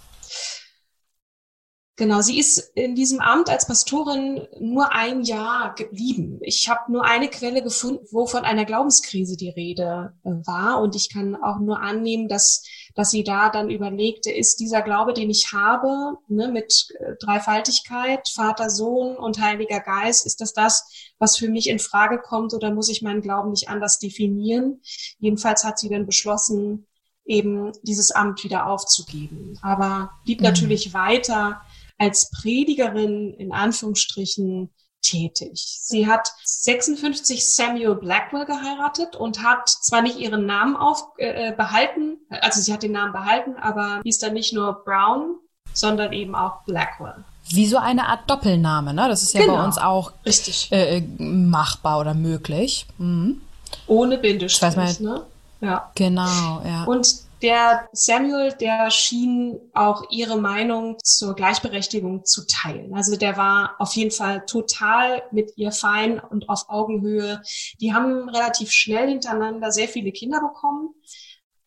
Genau, 1.96 2.22
sie 2.22 2.40
ist 2.40 2.58
in 2.74 2.96
diesem 2.96 3.20
Amt 3.20 3.48
als 3.48 3.68
Pastorin 3.68 4.48
nur 4.58 4.92
ein 4.92 5.22
Jahr 5.22 5.76
geblieben. 5.76 6.40
Ich 6.42 6.68
habe 6.68 6.90
nur 6.90 7.04
eine 7.04 7.28
Quelle 7.28 7.62
gefunden, 7.62 8.04
wo 8.10 8.26
von 8.26 8.44
einer 8.44 8.64
Glaubenskrise 8.64 9.36
die 9.36 9.50
Rede 9.50 10.12
äh, 10.24 10.30
war. 10.44 10.80
Und 10.80 10.96
ich 10.96 11.12
kann 11.12 11.36
auch 11.36 11.60
nur 11.60 11.80
annehmen, 11.80 12.26
dass, 12.26 12.64
dass 12.94 13.10
sie 13.10 13.24
da 13.24 13.50
dann 13.50 13.70
überlegte, 13.70 14.30
ist 14.30 14.60
dieser 14.60 14.82
Glaube, 14.82 15.14
den 15.14 15.28
ich 15.28 15.52
habe, 15.52 16.18
ne, 16.28 16.48
mit 16.48 16.88
äh, 16.98 17.14
Dreifaltigkeit, 17.20 18.28
Vater, 18.28 18.70
Sohn 18.70 19.16
und 19.16 19.40
Heiliger 19.40 19.80
Geist, 19.80 20.26
ist 20.26 20.40
das 20.40 20.52
das, 20.52 21.12
was 21.18 21.36
für 21.36 21.48
mich 21.48 21.68
in 21.68 21.78
Frage 21.78 22.18
kommt 22.18 22.54
oder 22.54 22.72
muss 22.72 22.88
ich 22.88 23.02
meinen 23.02 23.20
Glauben 23.22 23.50
nicht 23.50 23.68
anders 23.68 23.98
definieren? 23.98 24.80
Jedenfalls 25.18 25.64
hat 25.64 25.78
sie 25.78 25.88
dann 25.88 26.06
beschlossen, 26.06 26.86
eben 27.24 27.72
dieses 27.82 28.10
Amt 28.10 28.44
wieder 28.44 28.66
aufzugeben. 28.66 29.58
Aber 29.62 30.10
blieb 30.24 30.40
natürlich 30.40 30.92
weiter 30.92 31.62
als 31.98 32.30
Predigerin 32.30 33.34
in 33.34 33.52
Anführungsstrichen 33.52 34.70
tätig. 35.04 35.78
Sie 35.82 36.06
hat 36.08 36.32
56 36.44 37.54
Samuel 37.54 37.94
Blackwell 37.94 38.46
geheiratet 38.46 39.16
und 39.16 39.42
hat 39.42 39.68
zwar 39.68 40.02
nicht 40.02 40.18
ihren 40.18 40.46
Namen 40.46 40.76
auf, 40.76 41.04
äh, 41.18 41.52
behalten, 41.52 42.18
also 42.30 42.60
sie 42.60 42.72
hat 42.72 42.82
den 42.82 42.92
Namen 42.92 43.12
behalten, 43.12 43.54
aber 43.60 44.00
hieß 44.02 44.18
dann 44.18 44.32
nicht 44.34 44.52
nur 44.52 44.84
Brown, 44.84 45.36
sondern 45.72 46.12
eben 46.12 46.34
auch 46.34 46.62
Blackwell. 46.64 47.24
Wie 47.50 47.66
so 47.66 47.76
eine 47.76 48.08
Art 48.08 48.28
Doppelname, 48.30 48.94
ne? 48.94 49.06
Das 49.08 49.22
ist 49.22 49.34
ja 49.34 49.40
Genau. 49.42 49.56
bei 49.56 49.64
uns 49.64 49.76
auch 49.78 50.12
Richtig. 50.24 50.68
äh, 50.72 51.02
machbar 51.18 52.00
oder 52.00 52.14
möglich. 52.14 52.86
Mhm. 52.98 53.42
Ohne 53.86 54.16
Bindestrich, 54.18 55.00
ne? 55.00 55.22
Ja. 55.60 55.90
Genau, 55.94 56.62
ja. 56.64 56.84
Und 56.84 57.06
der 57.44 57.90
Samuel, 57.92 58.52
der 58.52 58.90
schien 58.90 59.60
auch 59.74 60.10
ihre 60.10 60.40
Meinung 60.40 60.96
zur 61.04 61.34
Gleichberechtigung 61.34 62.24
zu 62.24 62.46
teilen. 62.46 62.94
Also 62.94 63.16
der 63.16 63.36
war 63.36 63.76
auf 63.78 63.92
jeden 63.92 64.10
Fall 64.10 64.46
total 64.46 65.22
mit 65.30 65.52
ihr 65.56 65.70
fein 65.70 66.18
und 66.18 66.48
auf 66.48 66.70
Augenhöhe. 66.70 67.42
Die 67.82 67.92
haben 67.92 68.30
relativ 68.30 68.70
schnell 68.70 69.08
hintereinander 69.08 69.70
sehr 69.72 69.88
viele 69.88 70.10
Kinder 70.10 70.40
bekommen. 70.40 70.94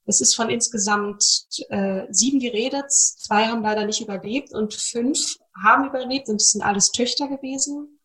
Es 0.08 0.20
ist 0.20 0.36
von 0.36 0.50
insgesamt 0.50 1.46
äh, 1.70 2.08
sieben 2.10 2.40
die 2.40 2.48
Rede. 2.48 2.84
Zwei 2.88 3.46
haben 3.46 3.62
leider 3.62 3.86
nicht 3.86 4.02
überlebt 4.02 4.56
und 4.56 4.74
fünf 4.74 5.38
haben 5.64 5.86
überlebt 5.86 6.28
und 6.28 6.42
es 6.42 6.54
sind 6.54 6.64
alles 6.64 6.92
Töchter 6.92 7.28
gewesen. 7.28 8.00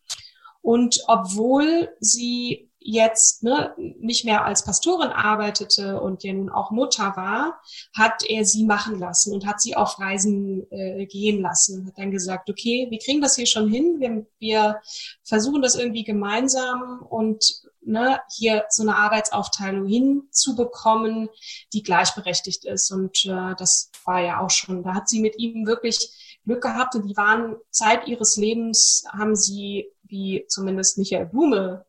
Und 0.60 1.00
obwohl 1.06 1.88
sie 2.00 2.70
jetzt 2.84 3.42
ne, 3.42 3.74
nicht 3.76 4.24
mehr 4.24 4.44
als 4.44 4.64
Pastorin 4.64 5.10
arbeitete 5.10 6.00
und 6.00 6.22
ja 6.24 6.32
nun 6.32 6.50
auch 6.50 6.70
Mutter 6.70 7.12
war, 7.16 7.60
hat 7.96 8.24
er 8.26 8.44
sie 8.44 8.64
machen 8.64 8.98
lassen 8.98 9.32
und 9.32 9.46
hat 9.46 9.60
sie 9.60 9.76
auf 9.76 9.98
Reisen 9.98 10.70
äh, 10.70 11.06
gehen 11.06 11.40
lassen. 11.40 11.86
Hat 11.86 11.98
dann 11.98 12.10
gesagt, 12.10 12.50
okay, 12.50 12.86
wir 12.90 12.98
kriegen 12.98 13.20
das 13.20 13.36
hier 13.36 13.46
schon 13.46 13.68
hin, 13.68 13.96
wir, 13.98 14.26
wir 14.38 14.80
versuchen 15.24 15.62
das 15.62 15.74
irgendwie 15.74 16.04
gemeinsam 16.04 17.04
und 17.08 17.62
ne, 17.84 18.20
hier 18.34 18.64
so 18.68 18.82
eine 18.82 18.96
Arbeitsaufteilung 18.96 19.86
hinzubekommen, 19.86 21.28
die 21.72 21.82
gleichberechtigt 21.82 22.64
ist. 22.64 22.90
Und 22.90 23.24
äh, 23.24 23.54
das 23.56 23.90
war 24.04 24.20
ja 24.20 24.40
auch 24.40 24.50
schon, 24.50 24.82
da 24.82 24.94
hat 24.94 25.08
sie 25.08 25.20
mit 25.20 25.38
ihm 25.38 25.66
wirklich 25.66 26.38
Glück 26.44 26.62
gehabt 26.62 26.94
und 26.94 27.08
die 27.08 27.16
waren 27.16 27.56
Zeit 27.70 28.06
ihres 28.08 28.36
Lebens, 28.36 29.04
haben 29.12 29.36
sie, 29.36 29.88
wie 30.02 30.44
zumindest 30.48 30.98
Michael 30.98 31.26
Blume 31.26 31.84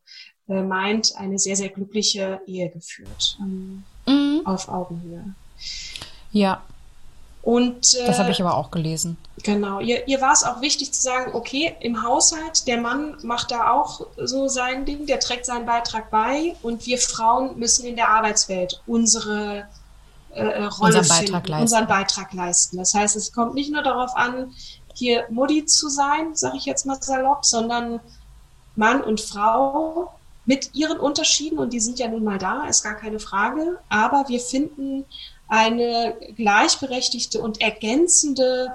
meint, 0.47 1.15
eine 1.17 1.39
sehr, 1.39 1.55
sehr 1.55 1.69
glückliche 1.69 2.41
Ehe 2.45 2.69
geführt. 2.69 3.38
Ähm, 3.39 3.83
Mhm. 4.05 4.41
auf 4.45 4.67
Augenhöhe. 4.67 5.23
Ja, 6.33 6.62
Und 7.41 7.93
äh, 7.93 8.05
das 8.07 8.19
habe 8.19 8.31
ich 8.31 8.41
aber 8.41 8.55
auch 8.57 8.69
gelesen. 8.71 9.17
Genau, 9.43 9.79
ihr, 9.79 10.07
ihr 10.07 10.19
war 10.21 10.31
es 10.33 10.43
auch 10.43 10.59
wichtig 10.62 10.91
zu 10.93 11.01
sagen, 11.01 11.31
okay, 11.33 11.75
im 11.81 12.03
Haushalt, 12.03 12.67
der 12.67 12.79
Mann 12.81 13.15
macht 13.23 13.51
da 13.51 13.71
auch 13.71 14.05
so 14.17 14.47
sein 14.50 14.85
Ding, 14.85 15.05
der 15.05 15.19
trägt 15.21 15.45
seinen 15.45 15.65
Beitrag 15.65 16.09
bei 16.12 16.55
und 16.63 16.85
wir 16.85 16.97
Frauen 16.97 17.57
müssen 17.59 17.85
in 17.85 17.95
der 17.95 18.09
Arbeitswelt 18.09 18.81
unsere 18.88 19.67
äh, 20.33 20.39
äh, 20.41 20.63
Rolle 20.65 20.97
Unseren 20.97 21.07
Beitrag 21.07 21.17
finden, 21.19 21.47
leisten. 21.51 21.62
unseren 21.62 21.88
Beitrag 21.88 22.33
leisten. 22.33 22.77
Das 22.77 22.93
heißt, 22.93 23.15
es 23.15 23.31
kommt 23.31 23.53
nicht 23.55 23.71
nur 23.71 23.83
darauf 23.83 24.15
an, 24.17 24.51
hier 24.95 25.25
Mutti 25.29 25.65
zu 25.65 25.89
sein, 25.89 26.35
sage 26.35 26.57
ich 26.57 26.65
jetzt 26.65 26.85
mal 26.85 27.01
salopp, 27.01 27.45
sondern 27.45 28.00
Mann 28.75 29.01
und 29.01 29.21
Frau 29.21 30.13
mit 30.45 30.73
ihren 30.73 31.00
Unterschieden, 31.00 31.57
und 31.57 31.73
die 31.73 31.79
sind 31.79 32.00
ja 32.00 32.07
nun 32.07 32.23
mal 32.23 32.38
da, 32.38 32.67
ist 32.67 32.83
gar 32.83 32.95
keine 32.95 33.19
Frage, 33.19 33.79
aber 33.89 34.25
wir 34.27 34.39
finden 34.39 35.05
eine 35.47 36.15
gleichberechtigte 36.35 37.41
und 37.41 37.62
ergänzende 37.62 38.73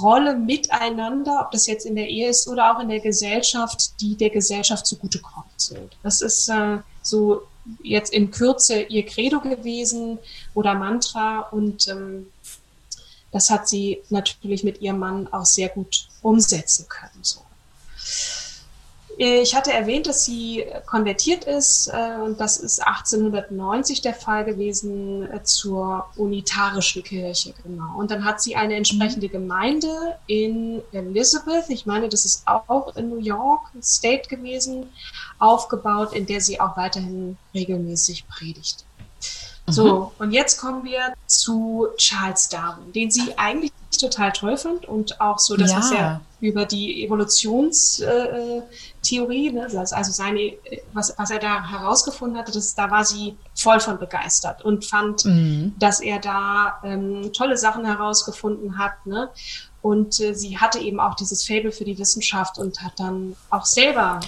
Rolle 0.00 0.36
miteinander, 0.36 1.40
ob 1.44 1.50
das 1.50 1.66
jetzt 1.66 1.84
in 1.84 1.96
der 1.96 2.08
Ehe 2.08 2.28
ist 2.28 2.48
oder 2.48 2.74
auch 2.74 2.80
in 2.80 2.88
der 2.88 3.00
Gesellschaft, 3.00 4.00
die 4.00 4.16
der 4.16 4.30
Gesellschaft 4.30 4.86
zugutekommt. 4.86 5.74
Das 6.02 6.22
ist 6.22 6.48
äh, 6.48 6.78
so 7.02 7.42
jetzt 7.82 8.12
in 8.12 8.30
Kürze 8.30 8.82
ihr 8.82 9.04
Credo 9.04 9.40
gewesen 9.40 10.18
oder 10.54 10.74
Mantra 10.74 11.40
und 11.40 11.88
ähm, 11.88 12.28
das 13.30 13.50
hat 13.50 13.68
sie 13.68 14.00
natürlich 14.10 14.64
mit 14.64 14.80
ihrem 14.80 15.00
Mann 15.00 15.28
auch 15.32 15.44
sehr 15.44 15.68
gut 15.68 16.08
umsetzen 16.22 16.86
können. 16.88 17.22
So. 17.22 17.40
Ich 19.16 19.54
hatte 19.54 19.72
erwähnt, 19.72 20.06
dass 20.06 20.24
sie 20.24 20.64
konvertiert 20.86 21.44
ist 21.44 21.88
äh, 21.88 22.16
und 22.24 22.40
das 22.40 22.56
ist 22.56 22.84
1890 22.84 24.00
der 24.00 24.14
Fall 24.14 24.44
gewesen 24.44 25.30
äh, 25.30 25.42
zur 25.44 26.08
unitarischen 26.16 27.02
Kirche, 27.04 27.54
genau. 27.62 27.96
Und 27.96 28.10
dann 28.10 28.24
hat 28.24 28.42
sie 28.42 28.56
eine 28.56 28.74
entsprechende 28.74 29.28
Gemeinde 29.28 30.18
in 30.26 30.82
Elizabeth, 30.92 31.66
ich 31.68 31.86
meine, 31.86 32.08
das 32.08 32.24
ist 32.24 32.46
auch 32.46 32.96
in 32.96 33.10
New 33.10 33.20
York 33.20 33.62
State 33.80 34.28
gewesen, 34.28 34.90
aufgebaut, 35.38 36.12
in 36.12 36.26
der 36.26 36.40
sie 36.40 36.60
auch 36.60 36.76
weiterhin 36.76 37.36
regelmäßig 37.54 38.26
predigt. 38.28 38.84
So, 39.66 40.12
und 40.18 40.32
jetzt 40.32 40.60
kommen 40.60 40.84
wir 40.84 41.14
zu 41.26 41.86
Charles 41.96 42.50
Darwin, 42.50 42.92
den 42.92 43.10
sie 43.10 43.32
eigentlich 43.38 43.72
total 43.98 44.30
toll 44.32 44.58
fand 44.58 44.86
und 44.86 45.20
auch 45.22 45.38
so 45.38 45.56
das, 45.56 45.70
Ja. 45.70 45.78
was 45.78 45.90
er 45.92 46.20
über 46.40 46.66
die 46.66 47.04
Evolutionstheorie, 47.06 48.62
Theorie, 49.02 49.52
ne, 49.52 49.66
also 49.72 50.12
seine, 50.12 50.52
was, 50.92 51.14
was 51.16 51.30
er 51.30 51.38
da 51.38 51.70
herausgefunden 51.70 52.38
hatte, 52.38 52.52
das, 52.52 52.74
da 52.74 52.90
war 52.90 53.04
sie 53.04 53.36
voll 53.54 53.80
von 53.80 53.98
begeistert 53.98 54.62
und 54.62 54.84
fand, 54.84 55.24
dass 55.78 56.00
er 56.00 56.18
da 56.18 56.80
ähm, 56.84 57.32
tolle 57.32 57.56
Sachen 57.56 57.86
herausgefunden 57.86 58.76
hat. 58.78 59.06
Ne? 59.06 59.30
Und 59.80 60.20
äh, 60.20 60.34
sie 60.34 60.58
hatte 60.58 60.78
eben 60.78 61.00
auch 61.00 61.14
dieses 61.14 61.46
Fable 61.46 61.72
für 61.72 61.84
die 61.84 61.98
Wissenschaft 61.98 62.58
und 62.58 62.82
hat 62.82 62.98
dann 62.98 63.36
auch 63.50 63.64
selber 63.64 64.20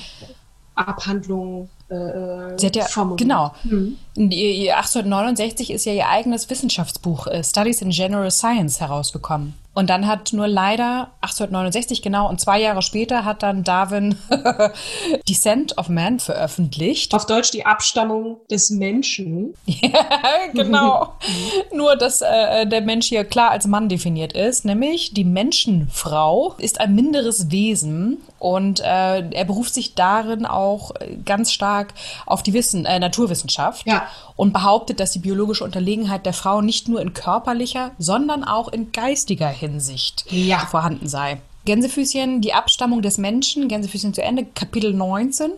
Abhandlungen 0.74 1.68
äh, 1.88 2.58
Sie 2.58 2.66
hat 2.66 2.76
ja, 2.76 2.84
formuliert. 2.84 3.20
genau. 3.20 3.52
Mhm. 3.64 3.96
Ihr- 4.16 4.54
ihr 4.54 4.76
1869 4.76 5.70
ist 5.70 5.84
ja 5.84 5.92
ihr 5.92 6.08
eigenes 6.08 6.48
Wissenschaftsbuch 6.50 7.26
äh, 7.28 7.44
Studies 7.44 7.82
in 7.82 7.90
General 7.90 8.30
Science 8.30 8.80
herausgekommen. 8.80 9.54
Und 9.76 9.90
dann 9.90 10.06
hat 10.06 10.32
nur 10.32 10.48
leider 10.48 11.10
1869 11.20 12.00
genau 12.00 12.30
und 12.30 12.40
zwei 12.40 12.58
Jahre 12.58 12.80
später 12.80 13.26
hat 13.26 13.42
dann 13.42 13.62
Darwin 13.62 14.16
Descent 15.28 15.76
of 15.76 15.90
Man 15.90 16.18
veröffentlicht. 16.18 17.12
Auf 17.12 17.26
Deutsch 17.26 17.50
die 17.50 17.66
Abstammung 17.66 18.38
des 18.50 18.70
Menschen. 18.70 19.52
genau. 20.54 21.12
Nur, 21.74 21.94
dass 21.96 22.22
äh, 22.22 22.66
der 22.66 22.80
Mensch 22.80 23.08
hier 23.08 23.24
klar 23.26 23.50
als 23.50 23.66
Mann 23.66 23.90
definiert 23.90 24.32
ist, 24.32 24.64
nämlich 24.64 25.12
die 25.12 25.24
Menschenfrau 25.24 26.54
ist 26.56 26.80
ein 26.80 26.94
minderes 26.94 27.50
Wesen 27.50 28.16
und 28.38 28.80
äh, 28.80 29.28
er 29.28 29.44
beruft 29.44 29.74
sich 29.74 29.94
darin 29.94 30.46
auch 30.46 30.92
ganz 31.26 31.52
stark 31.52 31.92
auf 32.24 32.42
die 32.42 32.54
Wissen, 32.54 32.86
äh, 32.86 32.98
Naturwissenschaft 32.98 33.86
Ja. 33.86 34.06
und 34.36 34.54
behauptet, 34.54 35.00
dass 35.00 35.10
die 35.10 35.18
biologische 35.18 35.64
Unterlegenheit 35.64 36.24
der 36.24 36.32
Frau 36.32 36.62
nicht 36.62 36.88
nur 36.88 37.02
in 37.02 37.12
körperlicher, 37.12 37.90
sondern 37.98 38.42
auch 38.42 38.68
in 38.68 38.90
geistiger 38.90 39.48
Hinsicht 39.48 39.65
Ja. 40.30 40.66
vorhanden 40.66 41.08
sei. 41.08 41.40
Gänsefüßchen, 41.64 42.40
die 42.40 42.54
Abstammung 42.54 43.02
des 43.02 43.18
Menschen, 43.18 43.68
Gänsefüßchen 43.68 44.14
zu 44.14 44.22
Ende, 44.22 44.46
Kapitel 44.54 44.94
19. 44.94 45.50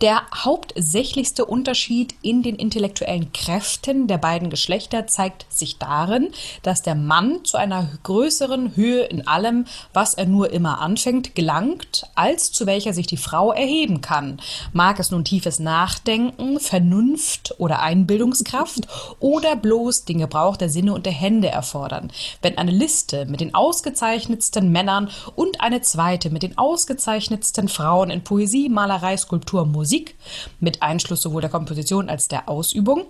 Der 0.00 0.22
hauptsächlichste 0.34 1.44
Unterschied 1.44 2.14
in 2.22 2.42
den 2.42 2.56
intellektuellen 2.56 3.34
Kräften 3.34 4.06
der 4.06 4.16
beiden 4.16 4.48
Geschlechter 4.48 5.06
zeigt 5.06 5.44
sich 5.50 5.76
darin, 5.76 6.30
dass 6.62 6.80
der 6.80 6.94
Mann 6.94 7.44
zu 7.44 7.58
einer 7.58 7.86
größeren 8.04 8.76
Höhe 8.76 9.02
in 9.02 9.28
allem, 9.28 9.66
was 9.92 10.14
er 10.14 10.24
nur 10.24 10.52
immer 10.54 10.80
anfängt, 10.80 11.34
gelangt, 11.34 12.06
als 12.14 12.50
zu 12.50 12.64
welcher 12.64 12.94
sich 12.94 13.08
die 13.08 13.18
Frau 13.18 13.52
erheben 13.52 14.00
kann. 14.00 14.40
Mag 14.72 14.98
es 15.00 15.10
nun 15.10 15.22
tiefes 15.22 15.58
Nachdenken, 15.58 16.60
Vernunft 16.60 17.56
oder 17.58 17.82
Einbildungskraft 17.82 18.88
oder 19.18 19.54
bloß 19.54 20.06
den 20.06 20.20
Gebrauch 20.20 20.56
der 20.56 20.70
Sinne 20.70 20.94
und 20.94 21.04
der 21.04 21.12
Hände 21.12 21.48
erfordern. 21.48 22.10
Wenn 22.40 22.56
eine 22.56 22.72
Liste 22.72 23.26
mit 23.26 23.42
den 23.42 23.54
ausgezeichnetsten 23.54 24.72
Männern 24.72 25.10
und 25.36 25.60
eine 25.60 25.82
zweite 25.82 26.30
mit 26.30 26.42
den 26.42 26.56
ausgezeichnetsten 26.56 27.68
Frauen 27.68 28.08
in 28.08 28.24
Poesie, 28.24 28.70
Malerei, 28.70 29.18
Skulptur, 29.18 29.66
Musik, 29.66 29.89
mit 30.60 30.82
Einschluss 30.82 31.22
sowohl 31.22 31.40
der 31.40 31.50
Komposition 31.50 32.08
als 32.08 32.28
der 32.28 32.48
Ausübung, 32.48 33.06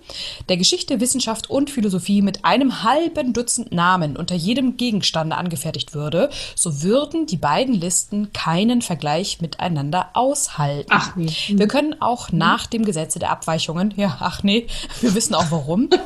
der 0.49 0.57
Geschichte, 0.57 0.99
Wissenschaft 0.99 1.49
und 1.49 1.69
Philosophie 1.69 2.21
mit 2.21 2.45
einem 2.45 2.83
halben 2.83 3.33
Dutzend 3.33 3.71
Namen 3.71 4.17
unter 4.17 4.35
jedem 4.35 4.77
Gegenstande 4.77 5.37
angefertigt 5.37 5.93
würde, 5.93 6.29
so 6.55 6.81
würden 6.81 7.25
die 7.25 7.37
beiden 7.37 7.73
Listen 7.73 8.33
keinen 8.33 8.81
Vergleich 8.81 9.41
miteinander 9.41 10.09
aushalten. 10.13 10.91
Ach 10.91 11.15
nee. 11.15 11.31
Wir 11.49 11.67
können 11.67 12.01
auch 12.01 12.31
nach 12.31 12.65
dem 12.67 12.85
Gesetze 12.85 13.19
der 13.19 13.31
Abweichungen, 13.31 13.93
ja, 13.95 14.17
ach 14.19 14.43
nee, 14.43 14.67
wir 15.01 15.13
wissen 15.15 15.35
auch 15.35 15.51
warum. 15.51 15.89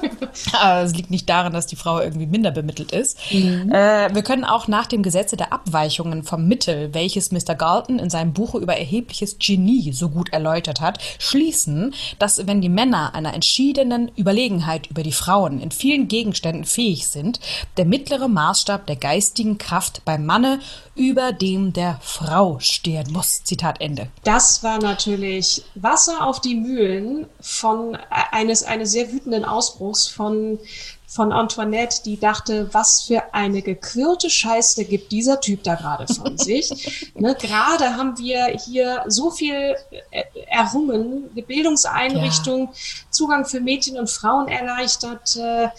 Es 0.83 0.93
liegt 0.93 1.11
nicht 1.11 1.29
daran, 1.29 1.53
dass 1.53 1.65
die 1.65 1.75
Frau 1.75 1.99
irgendwie 1.99 2.25
minder 2.25 2.51
bemittelt 2.51 2.91
ist. 2.91 3.17
Äh, 3.31 4.13
wir 4.13 4.21
können 4.21 4.43
auch 4.43 4.67
nach 4.67 4.85
dem 4.85 5.01
Gesetze 5.01 5.37
der 5.37 5.53
Abweichungen 5.53 6.23
vom 6.23 6.47
Mittel, 6.47 6.93
welches 6.93 7.31
Mr. 7.31 7.55
Galton 7.55 7.99
in 7.99 8.09
seinem 8.09 8.33
Buche 8.33 8.57
über 8.57 8.75
erhebliches 8.75 9.37
Genie 9.39 9.93
so 9.93 10.09
gut 10.09 10.33
erläutert 10.33 10.64
hat, 10.67 10.99
schließen, 11.19 11.93
dass 12.19 12.47
wenn 12.47 12.61
die 12.61 12.69
Männer 12.69 13.13
einer 13.15 13.33
entschiedenen 13.33 14.11
Überlegenheit 14.15 14.87
über 14.87 15.03
die 15.03 15.11
Frauen 15.11 15.59
in 15.59 15.71
vielen 15.71 16.07
Gegenständen 16.07 16.65
fähig 16.65 17.07
sind, 17.07 17.39
der 17.77 17.85
mittlere 17.85 18.27
Maßstab 18.27 18.87
der 18.87 18.95
geistigen 18.95 19.57
Kraft 19.57 20.03
beim 20.05 20.25
Manne 20.25 20.59
über 20.95 21.33
dem 21.33 21.73
der 21.73 21.99
Frau 22.01 22.59
stehen 22.59 23.11
muss. 23.11 23.43
Zitat 23.43 23.81
Ende. 23.81 24.07
Das 24.23 24.63
war 24.63 24.79
natürlich 24.79 25.63
Wasser 25.75 26.25
auf 26.25 26.39
die 26.39 26.55
Mühlen 26.55 27.27
von 27.41 27.97
eines, 28.31 28.63
eines 28.63 28.91
sehr 28.91 29.11
wütenden 29.11 29.45
Ausbruchs 29.45 30.07
von 30.07 30.57
von 31.07 31.31
Antoinette, 31.31 32.03
die 32.03 32.19
dachte, 32.19 32.69
was 32.73 33.03
für 33.03 33.33
eine 33.33 33.61
gequirlte 33.61 34.29
Scheiße 34.29 34.85
gibt 34.85 35.11
dieser 35.11 35.39
Typ 35.39 35.63
da 35.63 35.75
gerade 35.75 36.11
von 36.11 36.37
sich. 36.37 37.11
ne, 37.15 37.35
gerade 37.35 37.95
haben 37.95 38.17
wir 38.17 38.45
hier 38.65 39.03
so 39.07 39.31
viel 39.31 39.75
äh, 40.11 40.23
errungen, 40.47 41.29
eine 41.31 41.43
Bildungseinrichtung, 41.43 42.65
ja. 42.65 42.79
Zugang 43.09 43.45
für 43.45 43.61
Mädchen 43.61 43.97
und 43.97 44.09
Frauen 44.09 44.47
erleichtert. 44.47 45.35
Äh, 45.35 45.69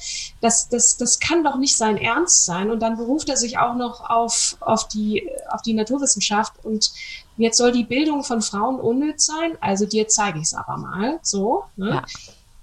das, 0.41 0.69
das, 0.69 0.97
das 0.97 1.19
kann 1.19 1.45
doch 1.45 1.57
nicht 1.57 1.77
sein 1.77 1.97
Ernst 1.99 2.47
sein. 2.47 2.71
Und 2.71 2.81
dann 2.81 2.97
beruft 2.97 3.29
er 3.29 3.37
sich 3.37 3.59
auch 3.59 3.75
noch 3.75 4.09
auf, 4.09 4.57
auf, 4.61 4.89
die, 4.89 5.29
auf 5.51 5.63
die 5.63 5.75
Naturwissenschaft 5.75 6.53
und 6.65 6.93
Jetzt 7.39 7.59
soll 7.59 7.73
die 7.73 7.85
Bildung 7.85 8.25
von 8.25 8.41
Frauen 8.41 8.81
unnütz 8.81 9.27
sein, 9.27 9.59
also 9.61 9.85
dir 9.85 10.09
zeige 10.09 10.39
ich 10.39 10.45
es 10.45 10.55
aber 10.55 10.79
mal. 10.79 11.19
So. 11.23 11.65
Ne? 11.77 11.91
Ja. 11.91 12.03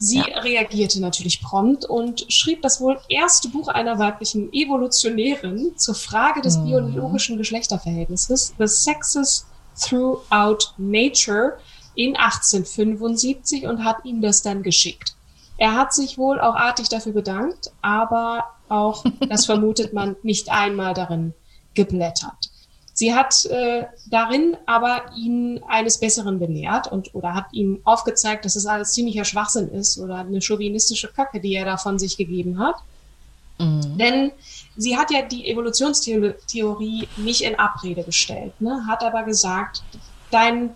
Sie 0.04 0.18
ja. 0.18 0.40
reagierte 0.40 1.00
natürlich 1.00 1.42
prompt 1.42 1.86
und 1.86 2.26
schrieb 2.28 2.62
das 2.62 2.82
wohl 2.82 3.00
erste 3.08 3.48
Buch 3.48 3.70
einer 3.70 4.00
weiblichen 4.00 4.52
Evolutionärin 4.52 5.78
zur 5.78 5.96
Frage 5.96 6.42
des 6.42 6.58
mhm. 6.58 6.66
biologischen 6.66 7.38
Geschlechterverhältnisses, 7.38 8.54
The 8.60 8.68
Sexes 8.68 9.46
Throughout 9.80 10.74
Nature, 10.78 11.58
in 11.96 12.18
1875 12.18 13.66
und 13.66 13.86
hat 13.86 14.04
ihm 14.04 14.22
das 14.22 14.42
dann 14.42 14.62
geschickt. 14.62 15.16
Er 15.58 15.74
hat 15.76 15.94
sich 15.94 16.18
wohl 16.18 16.42
auch 16.42 16.56
artig 16.56 16.90
dafür 16.90 17.14
bedankt, 17.14 17.72
aber 17.82 18.44
auch, 18.68 19.06
das 19.30 19.46
vermutet 19.46 19.94
man, 19.94 20.18
nicht 20.22 20.52
einmal 20.52 20.94
darin 20.94 21.34
geblättert. 21.76 22.43
Sie 22.94 23.14
hat 23.14 23.46
äh, 23.46 23.86
darin 24.06 24.56
aber 24.68 25.06
ihn 25.18 25.62
eines 25.68 25.98
Besseren 25.98 26.40
belehrt 26.40 26.92
und 26.92 27.14
oder 27.16 27.34
hat 27.34 27.48
ihm 27.52 27.80
aufgezeigt, 27.84 28.46
dass 28.46 28.56
es 28.56 28.68
alles 28.68 28.94
ziemlicher 28.94 29.26
Schwachsinn 29.26 29.70
ist 29.70 29.98
oder 29.98 30.18
eine 30.18 30.42
chauvinistische 30.42 31.08
Kacke, 31.08 31.40
die 31.40 31.56
er 31.56 31.66
da 31.66 31.78
von 31.78 31.98
sich 31.98 32.18
gegeben 32.18 32.60
hat. 32.60 32.76
Mhm. 33.58 33.98
Denn 33.98 34.32
sie 34.78 34.96
hat 34.96 35.12
ja 35.12 35.24
die 35.24 35.48
Evolutionstheorie 35.48 37.08
nicht 37.18 37.42
in 37.42 37.58
Abrede 37.58 38.04
gestellt, 38.04 38.54
ne? 38.62 38.86
hat 38.88 39.04
aber 39.04 39.24
gesagt, 39.24 39.84
dein, 40.30 40.72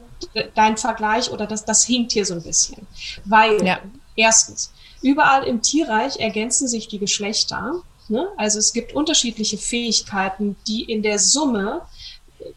dein 0.55 0.77
Vergleich 0.77 1.31
oder 1.31 1.45
das, 1.45 1.65
das 1.65 1.85
hinkt 1.85 2.13
hier 2.13 2.25
so 2.25 2.33
ein 2.33 2.43
bisschen. 2.43 2.87
Weil, 3.25 3.63
ja. 3.65 3.79
erstens, 4.15 4.71
überall 5.01 5.43
im 5.43 5.61
Tierreich 5.61 6.17
ergänzen 6.19 6.67
sich 6.67 6.87
die 6.87 6.99
Geschlechter. 6.99 7.81
Ne? 8.09 8.27
Also 8.37 8.59
es 8.59 8.73
gibt 8.73 8.93
unterschiedliche 8.93 9.57
Fähigkeiten, 9.57 10.55
die 10.67 10.83
in 10.83 11.03
der 11.03 11.19
Summe 11.19 11.81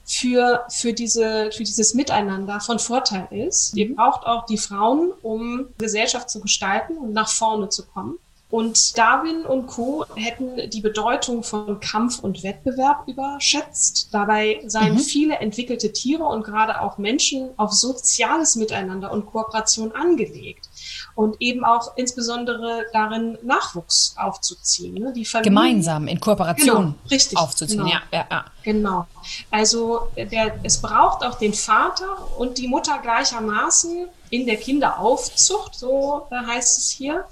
für, 0.05 0.65
für, 0.69 0.93
diese, 0.93 1.51
für 1.53 1.65
dieses 1.65 1.95
Miteinander 1.95 2.61
von 2.61 2.79
Vorteil 2.79 3.29
ist. 3.31 3.75
Ihr 3.77 3.89
mhm. 3.89 3.97
braucht 3.97 4.27
auch 4.27 4.47
die 4.47 4.59
Frauen, 4.59 5.13
um 5.23 5.69
Gesellschaft 5.79 6.31
zu 6.31 6.41
gestalten 6.41 6.99
und 6.99 7.13
nach 7.13 7.29
vorne 7.29 7.69
zu 7.69 7.87
kommen. 7.87 8.19
Und 8.51 8.99
Darwin 8.99 9.45
und 9.45 9.69
Co. 9.69 10.05
hätten 10.17 10.71
die 10.71 10.81
Bedeutung 10.81 11.45
von 11.45 11.79
Kampf 11.79 12.19
und 12.19 12.43
Wettbewerb 12.43 13.07
überschätzt. 13.07 14.09
Dabei 14.13 14.61
seien 14.67 14.95
mhm. 14.95 14.99
viele 14.99 15.37
entwickelte 15.37 15.93
Tiere 15.93 16.25
und 16.25 16.45
gerade 16.45 16.81
auch 16.81 16.99
Menschen 16.99 17.51
auf 17.57 17.73
soziales 17.73 18.57
Miteinander 18.57 19.13
und 19.13 19.27
Kooperation 19.27 19.93
angelegt 19.93 20.69
und 21.15 21.37
eben 21.41 21.65
auch 21.65 21.97
insbesondere 21.97 22.87
darin 22.93 23.39
Nachwuchs 23.43 24.15
aufzuziehen. 24.17 24.95
Ne? 24.95 25.13
Die 25.13 25.25
Familie, 25.25 25.51
Gemeinsam 25.51 26.09
in 26.09 26.19
Kooperation 26.19 26.77
genau, 26.77 26.95
richtig, 27.11 27.39
aufzuziehen. 27.39 27.85
Genau, 27.85 27.91
ja, 27.91 28.03
ja, 28.13 28.27
ja. 28.31 28.45
Genau. 28.63 29.07
Also 29.51 30.09
der, 30.17 30.59
es 30.63 30.81
braucht 30.81 31.25
auch 31.25 31.37
den 31.37 31.55
Vater 31.55 32.39
und 32.39 32.59
die 32.59 32.67
Mutter 32.69 32.99
gleichermaßen 32.99 34.09
in 34.31 34.47
der 34.47 34.57
Kinderaufzucht, 34.57 35.75
so 35.75 36.27
heißt 36.31 36.79
es 36.79 36.91
hier. 36.91 37.25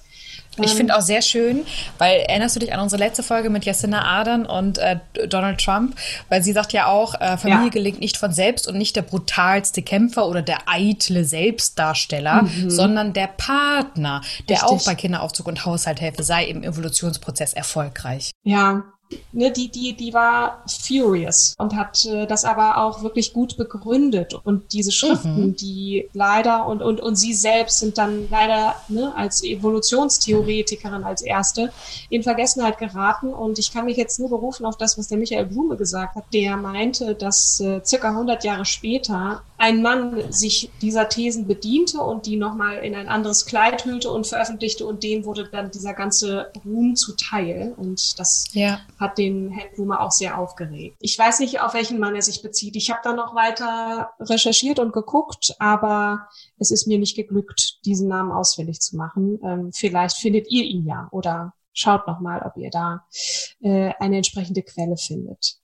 Ich 0.64 0.74
finde 0.74 0.96
auch 0.96 1.00
sehr 1.00 1.22
schön, 1.22 1.64
weil 1.98 2.20
erinnerst 2.20 2.56
du 2.56 2.60
dich 2.60 2.72
an 2.72 2.80
unsere 2.80 3.00
letzte 3.00 3.22
Folge 3.22 3.50
mit 3.50 3.64
Jacinda 3.64 4.02
Ardern 4.02 4.46
und 4.46 4.78
äh, 4.78 4.98
Donald 5.28 5.62
Trump, 5.62 5.96
weil 6.28 6.42
sie 6.42 6.52
sagt 6.52 6.72
ja 6.72 6.86
auch, 6.86 7.14
äh, 7.20 7.36
Familie 7.36 7.66
ja. 7.66 7.70
gelingt 7.70 8.00
nicht 8.00 8.16
von 8.16 8.32
selbst 8.32 8.68
und 8.68 8.76
nicht 8.76 8.96
der 8.96 9.02
brutalste 9.02 9.82
Kämpfer 9.82 10.26
oder 10.26 10.42
der 10.42 10.58
eitle 10.66 11.24
Selbstdarsteller, 11.24 12.42
mhm. 12.42 12.70
sondern 12.70 13.12
der 13.12 13.28
Partner, 13.28 14.22
der 14.48 14.62
Richtig. 14.62 14.70
auch 14.70 14.84
bei 14.84 14.94
Kinderaufzug 14.94 15.46
und 15.46 15.64
Haushalt 15.64 16.00
helfe, 16.00 16.22
sei 16.22 16.44
im 16.44 16.62
Evolutionsprozess 16.62 17.52
erfolgreich. 17.52 18.30
Ja, 18.44 18.84
ne, 19.32 19.50
die, 19.50 19.70
die, 19.70 19.94
die 19.94 20.12
war 20.12 20.62
furious 20.66 21.54
und 21.58 21.74
hat 21.74 22.04
äh, 22.04 22.26
das 22.26 22.44
aber 22.44 22.78
auch 22.78 23.02
wirklich 23.02 23.32
gut 23.32 23.56
begründet. 23.56 24.34
Und 24.44 24.72
diese 24.72 24.92
Schriften, 24.92 25.48
mhm. 25.48 25.56
die 25.56 26.08
leider 26.12 26.66
und, 26.66 26.82
und, 26.82 27.00
und 27.00 27.16
sie 27.16 27.34
selbst 27.34 27.78
sind 27.78 27.98
dann 27.98 28.28
leider 28.30 28.74
ne, 28.88 29.12
als 29.16 29.42
Evolutionstheoretikerin 29.42 31.04
als 31.04 31.22
erste 31.22 31.72
in 32.10 32.22
Vergessenheit 32.22 32.78
geraten. 32.78 33.32
Und 33.32 33.58
ich 33.58 33.72
kann 33.72 33.84
mich 33.84 33.96
jetzt 33.96 34.18
nur 34.20 34.30
berufen 34.30 34.66
auf 34.66 34.76
das, 34.76 34.98
was 34.98 35.08
der 35.08 35.18
Michael 35.18 35.46
Blume 35.46 35.76
gesagt 35.76 36.16
hat. 36.16 36.24
Der 36.32 36.56
meinte, 36.56 37.14
dass 37.14 37.60
äh, 37.60 37.80
circa 37.84 38.10
100 38.10 38.44
Jahre 38.44 38.64
später 38.64 39.42
ein 39.58 39.82
Mann 39.82 40.32
sich 40.32 40.70
dieser 40.80 41.08
Thesen 41.08 41.46
bediente 41.46 42.00
und 42.00 42.26
die 42.26 42.36
nochmal 42.36 42.78
in 42.78 42.94
ein 42.94 43.08
anderes 43.08 43.44
Kleid 43.44 43.84
hüllte 43.84 44.10
und 44.10 44.26
veröffentlichte 44.26 44.86
und 44.86 45.02
dem 45.02 45.24
wurde 45.24 45.48
dann 45.50 45.70
dieser 45.70 45.94
ganze 45.94 46.52
Ruhm 46.64 46.96
zuteil. 46.96 47.74
Und 47.76 48.18
das 48.18 48.46
ja 48.52 48.80
hat 48.98 49.18
den 49.18 49.50
Herrn 49.50 49.74
Blume 49.74 50.00
auch 50.00 50.10
sehr 50.10 50.38
aufgeregt. 50.38 50.96
Ich 51.00 51.18
weiß 51.18 51.40
nicht, 51.40 51.60
auf 51.60 51.74
welchen 51.74 51.98
Mann 51.98 52.14
er 52.14 52.22
sich 52.22 52.42
bezieht. 52.42 52.76
Ich 52.76 52.90
habe 52.90 53.00
da 53.02 53.12
noch 53.12 53.34
weiter 53.34 54.10
recherchiert 54.20 54.78
und 54.78 54.92
geguckt, 54.92 55.54
aber 55.58 56.28
es 56.58 56.70
ist 56.70 56.86
mir 56.86 56.98
nicht 56.98 57.16
geglückt, 57.16 57.84
diesen 57.84 58.08
Namen 58.08 58.32
auswendig 58.32 58.80
zu 58.80 58.96
machen. 58.96 59.38
Ähm, 59.42 59.70
vielleicht 59.72 60.16
findet 60.16 60.50
ihr 60.50 60.64
ihn 60.64 60.86
ja 60.86 61.08
oder 61.10 61.54
schaut 61.72 62.06
noch 62.06 62.20
mal, 62.20 62.42
ob 62.42 62.56
ihr 62.56 62.70
da 62.70 63.04
äh, 63.60 63.92
eine 63.98 64.16
entsprechende 64.16 64.62
Quelle 64.62 64.96
findet. 64.96 65.58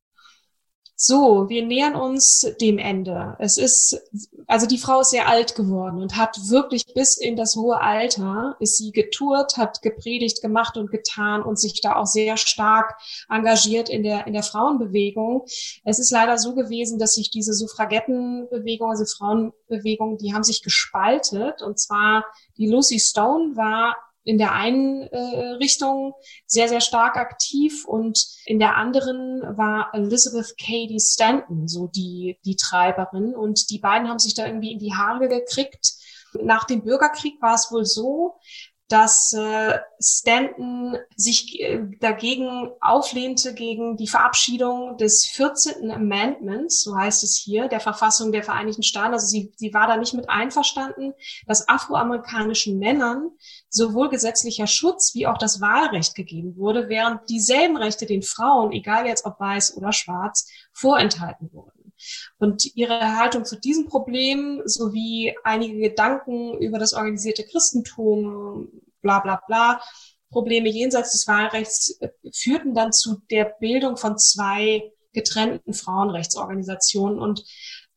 So, 0.97 1.49
wir 1.49 1.67
nähern 1.67 1.97
uns 1.97 2.47
dem 2.61 2.79
Ende. 2.79 3.37
Es 3.41 3.59
ist, 3.59 4.01
also 4.47 4.67
die 4.67 4.79
Frau 4.79 5.01
ist 5.01 5.11
sehr 5.11 5.29
alt 5.29 5.57
geworden 5.57 6.01
und 6.01 6.17
hat 6.17 6.39
wirklich 6.49 6.85
bis 6.95 7.17
in 7.17 7.35
das 7.35 7.57
hohe 7.57 7.81
Alter 7.81 8.57
ist 8.61 8.79
sie 8.79 8.93
getourt, 8.93 9.57
hat 9.57 9.83
gepredigt, 9.83 10.41
gemacht 10.41 10.77
und 10.77 10.93
getan 10.93 11.43
und 11.43 11.59
sich 11.59 11.81
da 11.81 11.97
auch 11.97 12.07
sehr 12.07 12.37
stark 12.37 12.95
engagiert 13.29 13.89
in 13.89 14.05
der, 14.05 14.29
in 14.29 14.35
der 14.35 14.45
Frauenbewegung. 14.45 15.45
Es 15.85 15.99
ist 15.99 16.13
leider 16.13 16.39
so 16.39 16.55
gewesen, 16.55 17.01
dass 17.01 17.15
sich 17.15 17.29
diese 17.31 17.55
Suffragettenbewegung, 17.55 18.89
also 18.89 19.05
Frauenbewegung, 19.05 20.19
die 20.19 20.33
haben 20.33 20.45
sich 20.45 20.63
gespaltet 20.63 21.61
und 21.61 21.81
zwar 21.81 22.25
die 22.57 22.69
Lucy 22.69 23.01
Stone 23.01 23.57
war 23.57 23.97
in 24.25 24.39
der 24.39 24.53
einen 24.53 25.03
äh, 25.03 25.19
Richtung 25.61 26.15
sehr, 26.47 26.69
sehr 26.69 26.81
stark 26.81 27.17
aktiv 27.17 27.85
und 27.85 28.27
in 28.47 28.59
der 28.59 28.77
anderen 28.77 29.43
war 29.57 29.91
Elizabeth 29.93 30.57
Cady 30.59 30.99
Stanton 30.99 31.69
so 31.69 31.89
die, 31.89 32.39
die 32.45 32.57
Treiberin 32.57 33.35
und 33.35 33.71
die 33.71 33.79
beiden 33.79 34.09
haben 34.09 34.19
sich 34.19 34.35
da 34.35 34.47
irgendwie 34.47 34.73
in 34.73 34.79
die 34.79 34.95
Haare 34.95 35.29
gekriegt. 35.29 35.93
Nach 36.43 36.65
dem 36.65 36.83
Bürgerkrieg 36.83 37.41
war 37.41 37.55
es 37.55 37.71
wohl 37.71 37.85
so, 37.85 38.39
dass 38.89 39.33
äh, 39.33 39.79
Stanton 39.99 40.99
sich 41.17 41.59
äh, 41.61 41.81
dagegen 42.01 42.71
auflehnte 42.81 43.55
gegen 43.55 43.97
die 43.97 44.07
Verabschiedung 44.07 44.99
des 44.99 45.25
14. 45.25 45.91
Amendments, 45.91 46.83
so 46.83 46.95
heißt 46.95 47.25
es 47.25 47.35
hier, 47.35 47.69
der 47.69 47.81
Verfassung 47.81 48.31
der 48.31 48.43
Vereinigten 48.43 48.83
Staaten. 48.83 49.15
Also 49.15 49.27
sie, 49.27 49.53
sie 49.57 49.73
war 49.73 49.87
da 49.87 49.97
nicht 49.97 50.13
mit 50.13 50.29
einverstanden, 50.29 51.15
dass 51.47 51.69
afroamerikanischen 51.69 52.79
Männern 52.79 53.31
sowohl 53.71 54.11
gesetzlicher 54.11 54.67
Schutz 54.67 55.15
wie 55.15 55.27
auch 55.27 55.39
das 55.39 55.63
Wahlrecht 55.63 56.15
gegeben 56.15 56.57
wurde, 56.57 56.89
während 56.89 57.29
dieselben 57.31 57.79
Rechte 57.79 58.05
den 58.05 58.23
Frauen, 58.23 58.73
egal 58.73 59.07
jetzt 59.07 59.25
ob 59.25 59.41
weiß 59.41 59.77
oder 59.79 59.93
schwarz, 59.93 60.47
vorenthalten 60.73 61.51
wurden. 61.53 61.74
Und 62.39 62.65
ihre 62.77 63.17
Haltung 63.17 63.45
zu 63.45 63.59
diesem 63.59 63.87
Problem 63.87 64.63
sowie 64.65 65.35
einige 65.45 65.79
Gedanken 65.79 66.59
über 66.59 66.79
das 66.79 66.93
organisierte 66.93 67.45
Christentum, 67.45 68.69
bla 69.03 69.21
bla 69.21 69.41
bla, 69.47 69.81
Probleme 70.35 70.69
jenseits 70.69 71.13
des 71.13 71.29
Wahlrechts 71.29 71.97
äh, 72.01 72.09
führten 72.33 72.75
dann 72.75 72.93
zu 72.93 73.23
der 73.31 73.45
Bildung 73.45 73.97
von 73.97 74.19
zwei 74.19 74.93
getrennten 75.13 75.73
Frauenrechtsorganisationen. 75.73 77.21
Und 77.21 77.45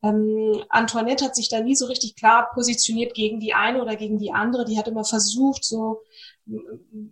ähm, 0.02 0.62
Antoinette 0.68 1.24
hat 1.24 1.34
sich 1.34 1.48
da 1.48 1.60
nie 1.60 1.74
so 1.74 1.86
richtig 1.86 2.14
klar 2.14 2.48
positioniert 2.54 3.14
gegen 3.14 3.40
die 3.40 3.54
eine 3.54 3.82
oder 3.82 3.96
gegen 3.96 4.18
die 4.18 4.30
andere. 4.30 4.64
Die 4.64 4.78
hat 4.78 4.86
immer 4.86 5.04
versucht, 5.04 5.64
so 5.64 6.02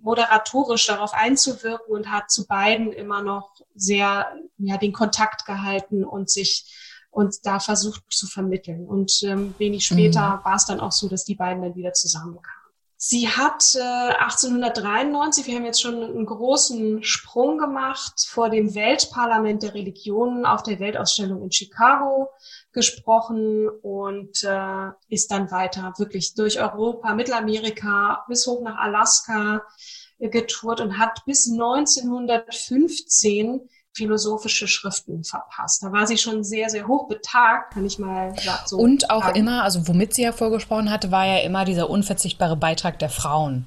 moderatorisch 0.03 0.87
darauf 0.87 1.13
einzuwirken 1.13 1.95
und 1.95 2.11
hat 2.11 2.31
zu 2.31 2.47
beiden 2.47 2.93
immer 2.93 3.23
noch 3.23 3.55
sehr 3.75 4.33
ja 4.59 4.77
den 4.79 4.93
Kontakt 4.93 5.45
gehalten 5.45 6.05
und 6.05 6.31
sich 6.31 6.73
und 7.11 7.35
da 7.45 7.61
versucht 7.61 8.03
zu 8.11 8.27
vermitteln. 8.27 8.87
Und 8.87 9.23
ähm, 9.23 9.55
wenig 9.57 9.87
später 9.87 10.37
mhm. 10.37 10.45
war 10.45 10.57
es 10.57 10.67
dann 10.67 10.81
auch 10.81 10.93
so, 10.93 11.09
dass 11.09 11.25
die 11.25 11.35
beiden 11.35 11.63
dann 11.63 11.75
wieder 11.75 11.95
zusammenkamen. 11.95 12.56
Sie 12.99 13.29
hat 13.29 13.75
äh, 13.75 13.81
1893, 13.81 15.47
wir 15.47 15.57
haben 15.57 15.67
jetzt 15.67 15.83
schon 15.83 16.03
einen 16.03 16.25
großen 16.25 17.03
Sprung 17.03 17.59
gemacht, 17.59 18.27
vor 18.27 18.49
dem 18.49 18.75
Weltparlament 18.75 19.63
der 19.63 19.75
Religionen 19.75 20.47
auf 20.47 20.63
der 20.63 20.81
Weltausstellung 20.81 21.43
in 21.43 21.53
Chicago 21.53 22.31
gesprochen 22.73 23.69
und 23.69 24.43
äh, 24.45 24.93
ist 25.09 25.31
dann 25.31 25.51
weiter 25.51 25.93
wirklich 25.99 26.33
durch 26.35 26.59
Europa, 26.59 27.15
Mittelamerika 27.15 28.25
bis 28.29 28.47
hoch 28.47 28.63
nach 28.63 28.79
Alaska 28.79 29.63
getourt 30.19 30.81
und 30.81 30.99
hat 30.99 31.23
bis 31.27 31.51
1915 31.51 33.69
philosophische 33.97 34.69
Schriften 34.69 35.25
verpasst. 35.25 35.83
Da 35.83 35.91
war 35.91 36.07
sie 36.07 36.19
schon 36.19 36.45
sehr, 36.45 36.69
sehr 36.69 36.87
hoch 36.87 37.09
betagt, 37.09 37.73
kann 37.73 37.87
ich 37.87 37.99
mal 37.99 38.35
so 38.67 38.77
Und 38.77 39.11
auch 39.11 39.25
sagen. 39.25 39.39
immer, 39.39 39.63
also 39.63 39.89
womit 39.89 40.15
sie 40.15 40.23
ja 40.23 40.33
vorgesprochen 40.33 40.91
hatte, 40.91 41.11
war 41.11 41.27
ja 41.27 41.39
immer 41.39 41.65
dieser 41.65 41.89
unverzichtbare 41.89 42.57
Beitrag 42.57 42.99
der 42.99 43.09
Frauen. 43.09 43.67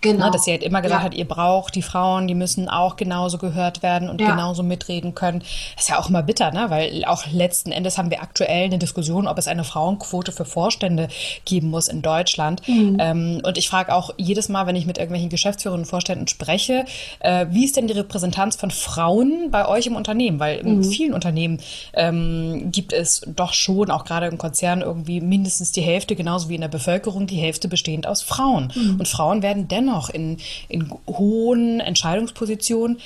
Genau. 0.00 0.26
Ne, 0.26 0.30
dass 0.30 0.44
sie 0.44 0.52
halt 0.52 0.62
immer 0.62 0.80
gesagt 0.80 1.00
ja. 1.00 1.04
hat, 1.06 1.14
ihr 1.14 1.26
braucht 1.26 1.74
die 1.74 1.82
Frauen, 1.82 2.28
die 2.28 2.34
müssen 2.34 2.68
auch 2.68 2.96
genauso 2.96 3.38
gehört 3.38 3.82
werden 3.82 4.08
und 4.08 4.20
ja. 4.20 4.30
genauso 4.30 4.62
mitreden 4.62 5.14
können. 5.14 5.40
Das 5.74 5.84
ist 5.84 5.90
ja 5.90 5.98
auch 5.98 6.08
immer 6.08 6.22
bitter, 6.22 6.52
ne? 6.52 6.66
weil 6.68 7.04
auch 7.04 7.26
letzten 7.32 7.72
Endes 7.72 7.98
haben 7.98 8.10
wir 8.10 8.22
aktuell 8.22 8.64
eine 8.64 8.78
Diskussion, 8.78 9.26
ob 9.26 9.38
es 9.38 9.48
eine 9.48 9.64
Frauenquote 9.64 10.32
für 10.32 10.44
Vorstände 10.44 11.08
geben 11.44 11.70
muss 11.70 11.88
in 11.88 12.02
Deutschland. 12.02 12.66
Mhm. 12.68 12.96
Ähm, 13.00 13.40
und 13.44 13.58
ich 13.58 13.68
frage 13.68 13.92
auch 13.92 14.10
jedes 14.16 14.48
Mal, 14.48 14.66
wenn 14.66 14.76
ich 14.76 14.86
mit 14.86 14.98
irgendwelchen 14.98 15.30
Geschäftsführern 15.30 15.80
und 15.80 15.86
Vorständen 15.86 16.28
spreche, 16.28 16.84
äh, 17.20 17.46
wie 17.50 17.64
ist 17.64 17.76
denn 17.76 17.88
die 17.88 17.94
Repräsentanz 17.94 18.56
von 18.56 18.70
Frauen 18.70 19.50
bei 19.50 19.66
euch 19.66 19.86
im 19.86 19.96
Unternehmen? 19.96 20.38
Weil 20.38 20.58
in 20.58 20.78
mhm. 20.78 20.84
vielen 20.84 21.14
Unternehmen 21.14 21.60
ähm, 21.94 22.70
gibt 22.70 22.92
es 22.92 23.22
doch 23.26 23.52
schon, 23.52 23.90
auch 23.90 24.04
gerade 24.04 24.26
im 24.26 24.38
Konzern, 24.38 24.82
irgendwie 24.82 25.20
mindestens 25.20 25.72
die 25.72 25.82
Hälfte, 25.82 26.14
genauso 26.14 26.48
wie 26.48 26.54
in 26.54 26.60
der 26.60 26.68
Bevölkerung, 26.68 27.26
die 27.26 27.36
Hälfte 27.36 27.66
bestehend 27.66 28.06
aus 28.06 28.22
Frauen. 28.22 28.72
Mhm. 28.74 28.96
Und 29.00 29.08
Frauen 29.08 29.42
werden 29.42 29.66
dennoch 29.68 29.87
dennoch 29.88 30.10
in, 30.10 30.38
in 30.68 30.92
hohen 31.06 31.80
Entscheidungspositionen 31.80 33.00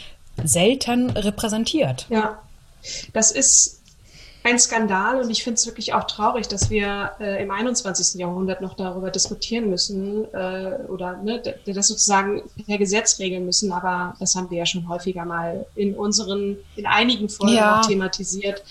selten 0.45 1.11
repräsentiert. 1.11 2.07
Ja, 2.09 2.39
das 3.13 3.31
ist 3.31 3.82
ein 4.45 4.59
Skandal 4.59 5.21
und 5.21 5.31
ich 5.31 5.45
finde 5.45 5.55
es 5.55 5.67
wirklich 5.67 5.95
auch 5.95 6.05
traurig, 6.05 6.49
dass 6.49 6.69
wir 6.69 7.13
äh, 7.21 7.43
im 7.43 7.51
21. 7.51 8.19
Jahrhundert 8.19 8.61
noch 8.61 8.75
darüber 8.75 9.11
diskutieren 9.11 9.71
müssen 9.71 10.25
äh, 10.35 10.79
oder 10.89 11.17
ne, 11.19 11.41
das 11.65 11.87
sozusagen 11.87 12.43
per 12.67 12.79
Gesetz 12.79 13.21
regeln 13.21 13.47
müssen. 13.47 13.73
Aber 13.73 14.15
das 14.19 14.35
haben 14.35 14.51
wir 14.51 14.59
ja 14.59 14.67
schon 14.67 14.89
häufiger 14.89 15.25
mal 15.25 15.67
in 15.77 15.95
unseren, 15.95 16.57
in 16.75 16.87
einigen 16.87 17.29
Folgen 17.29 17.55
ja. 17.55 17.81
auch 17.81 17.87
thematisiert. 17.87 18.65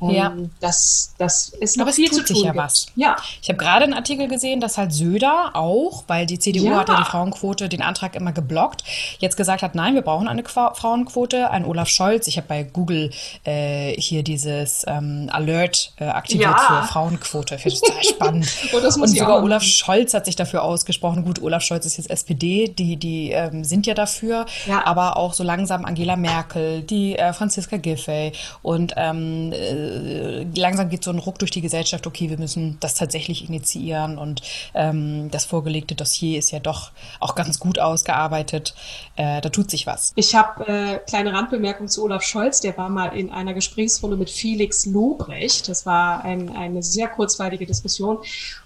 Ähm, 0.00 0.10
ja. 0.10 0.36
Das, 0.60 1.14
das 1.18 1.48
ist 1.48 1.76
noch 1.76 1.86
Aber 1.86 1.92
viel 1.92 2.08
es 2.08 2.16
tut 2.16 2.28
zu 2.28 2.34
tun. 2.34 2.42
Sich 2.42 2.46
ja 2.46 2.54
was. 2.54 2.86
Ja. 2.94 3.16
Ich 3.42 3.48
habe 3.48 3.58
gerade 3.58 3.84
einen 3.84 3.94
Artikel 3.94 4.28
gesehen, 4.28 4.60
dass 4.60 4.78
halt 4.78 4.92
Söder 4.92 5.50
auch, 5.54 6.04
weil 6.06 6.26
die 6.26 6.38
CDU 6.38 6.66
ja. 6.66 6.76
hat 6.76 6.88
ja 6.88 6.98
die 6.98 7.04
Frauenquote, 7.04 7.68
den 7.68 7.82
Antrag 7.82 8.14
immer 8.14 8.32
geblockt, 8.32 8.84
jetzt 9.18 9.36
gesagt 9.36 9.62
hat, 9.62 9.74
nein, 9.74 9.94
wir 9.94 10.02
brauchen 10.02 10.28
eine 10.28 10.44
Qua 10.44 10.74
Frauenquote. 10.74 11.50
Ein 11.50 11.64
Olaf 11.64 11.88
Scholz, 11.88 12.28
ich 12.28 12.36
habe 12.36 12.46
bei 12.46 12.62
Google 12.62 13.10
äh, 13.44 13.92
hier 14.00 14.22
dieses 14.22 14.84
ähm, 14.86 15.15
Alert 15.30 15.92
äh, 15.98 16.04
aktiviert 16.04 16.50
ja. 16.50 16.82
für 16.82 16.88
Frauenquote. 16.88 17.58
Finde 17.58 17.74
ich 17.74 17.80
total 17.80 18.04
spannend. 18.04 18.46
oh, 18.72 19.00
und 19.00 19.08
sogar 19.08 19.42
Olaf 19.42 19.62
Scholz 19.62 20.14
hat 20.14 20.26
sich 20.26 20.36
dafür 20.36 20.62
ausgesprochen. 20.62 21.24
Gut, 21.24 21.42
Olaf 21.42 21.62
Scholz 21.62 21.86
ist 21.86 21.96
jetzt 21.96 22.10
SPD, 22.10 22.68
die, 22.68 22.96
die 22.96 23.30
ähm, 23.30 23.64
sind 23.64 23.86
ja 23.86 23.94
dafür, 23.94 24.46
ja. 24.66 24.86
aber 24.86 25.16
auch 25.16 25.34
so 25.34 25.42
langsam 25.44 25.84
Angela 25.84 26.16
Merkel, 26.16 26.82
die 26.82 27.16
äh, 27.16 27.32
Franziska 27.32 27.76
Giffey 27.76 28.32
und 28.62 28.94
ähm, 28.96 29.52
äh, 29.52 30.44
langsam 30.56 30.88
geht 30.88 31.04
so 31.04 31.10
ein 31.10 31.18
Ruck 31.18 31.38
durch 31.38 31.50
die 31.50 31.60
Gesellschaft, 31.60 32.06
okay, 32.06 32.30
wir 32.30 32.38
müssen 32.38 32.78
das 32.80 32.94
tatsächlich 32.94 33.48
initiieren 33.48 34.18
und 34.18 34.42
ähm, 34.74 35.30
das 35.30 35.44
vorgelegte 35.44 35.94
Dossier 35.94 36.38
ist 36.38 36.50
ja 36.50 36.58
doch 36.58 36.90
auch 37.20 37.34
ganz 37.34 37.58
gut 37.58 37.78
ausgearbeitet. 37.78 38.74
Äh, 39.16 39.40
da 39.40 39.48
tut 39.48 39.70
sich 39.70 39.86
was. 39.86 40.12
Ich 40.16 40.34
habe 40.34 40.66
äh, 40.66 40.98
kleine 41.06 41.32
Randbemerkung 41.32 41.88
zu 41.88 42.04
Olaf 42.04 42.22
Scholz, 42.22 42.60
der 42.60 42.76
war 42.76 42.88
mal 42.88 43.16
in 43.16 43.30
einer 43.30 43.54
Gesprächsrunde 43.54 44.16
mit 44.16 44.30
Felix 44.30 44.86
Loh 44.86 45.05
Lobrecht. 45.06 45.68
Das 45.68 45.86
war 45.86 46.24
ein, 46.24 46.54
eine 46.56 46.82
sehr 46.82 47.08
kurzweilige 47.08 47.66
Diskussion. 47.66 48.18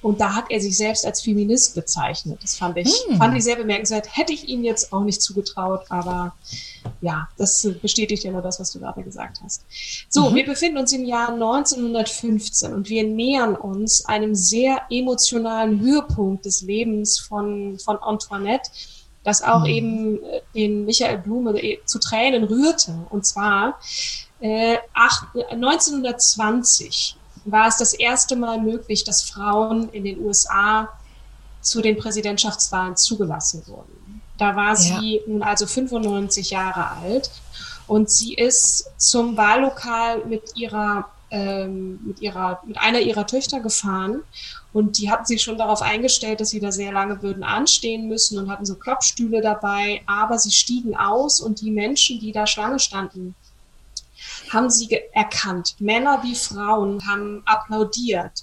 Und 0.02 0.20
da 0.20 0.34
hat 0.34 0.46
er 0.50 0.60
sich 0.60 0.76
selbst 0.76 1.04
als 1.04 1.22
Feminist 1.22 1.74
bezeichnet. 1.74 2.38
Das 2.42 2.56
fand 2.56 2.76
ich, 2.78 2.92
hm. 3.08 3.18
fand 3.18 3.36
ich 3.36 3.44
sehr 3.44 3.56
bemerkenswert. 3.56 4.16
Hätte 4.16 4.32
ich 4.32 4.48
ihm 4.48 4.64
jetzt 4.64 4.92
auch 4.92 5.04
nicht 5.04 5.20
zugetraut, 5.20 5.84
aber 5.88 6.34
ja, 7.00 7.28
das 7.36 7.68
bestätigt 7.82 8.24
ja 8.24 8.32
nur 8.32 8.42
das, 8.42 8.58
was 8.58 8.72
du 8.72 8.80
gerade 8.80 9.02
gesagt 9.02 9.40
hast. 9.42 9.64
So, 10.08 10.30
mhm. 10.30 10.34
wir 10.34 10.46
befinden 10.46 10.78
uns 10.78 10.92
im 10.92 11.04
Jahr 11.04 11.32
1915 11.32 12.72
und 12.72 12.88
wir 12.88 13.04
nähern 13.04 13.54
uns 13.54 14.04
einem 14.06 14.34
sehr 14.34 14.82
emotionalen 14.90 15.80
Höhepunkt 15.80 16.46
des 16.46 16.62
Lebens 16.62 17.18
von, 17.18 17.78
von 17.78 17.98
Antoinette, 17.98 18.70
das 19.24 19.42
auch 19.42 19.60
mhm. 19.60 19.66
eben 19.66 20.22
äh, 20.24 20.40
den 20.54 20.86
Michael 20.86 21.18
Blume 21.18 21.52
äh, 21.62 21.78
zu 21.84 21.98
Tränen 21.98 22.44
rührte. 22.44 23.06
Und 23.10 23.26
zwar 23.26 23.78
äh, 24.40 24.78
1920 24.94 27.16
war 27.44 27.68
es 27.68 27.76
das 27.76 27.92
erste 27.92 28.36
Mal 28.36 28.60
möglich, 28.60 29.04
dass 29.04 29.22
Frauen 29.22 29.88
in 29.90 30.04
den 30.04 30.20
USA 30.20 30.88
zu 31.60 31.80
den 31.80 31.98
Präsidentschaftswahlen 31.98 32.96
zugelassen 32.96 33.62
wurden. 33.66 34.22
Da 34.38 34.56
war 34.56 34.76
sie 34.76 35.16
ja. 35.16 35.20
nun 35.26 35.42
also 35.42 35.66
95 35.66 36.50
Jahre 36.50 36.90
alt 37.02 37.30
und 37.86 38.10
sie 38.10 38.34
ist 38.34 38.90
zum 38.96 39.36
Wahllokal 39.36 40.24
mit 40.24 40.56
ihrer 40.56 41.10
ähm, 41.30 42.00
mit 42.04 42.20
ihrer 42.20 42.60
mit 42.64 42.78
einer 42.78 43.00
ihrer 43.00 43.26
Töchter 43.26 43.60
gefahren 43.60 44.22
und 44.72 44.98
die 44.98 45.10
hatten 45.10 45.26
sich 45.26 45.42
schon 45.42 45.58
darauf 45.58 45.82
eingestellt, 45.82 46.40
dass 46.40 46.50
sie 46.50 46.60
da 46.60 46.72
sehr 46.72 46.92
lange 46.92 47.22
würden 47.22 47.42
anstehen 47.42 48.08
müssen 48.08 48.38
und 48.38 48.50
hatten 48.50 48.64
so 48.64 48.76
Klappstühle 48.76 49.40
dabei, 49.40 50.02
aber 50.06 50.38
sie 50.38 50.52
stiegen 50.52 50.96
aus 50.96 51.40
und 51.40 51.60
die 51.60 51.70
Menschen, 51.70 52.20
die 52.20 52.32
da 52.32 52.46
Schlange 52.46 52.78
standen, 52.78 53.34
haben 54.52 54.70
sie 54.70 54.98
erkannt. 55.12 55.76
Männer 55.78 56.20
wie 56.22 56.34
Frauen 56.34 57.00
haben 57.08 57.42
applaudiert, 57.46 58.42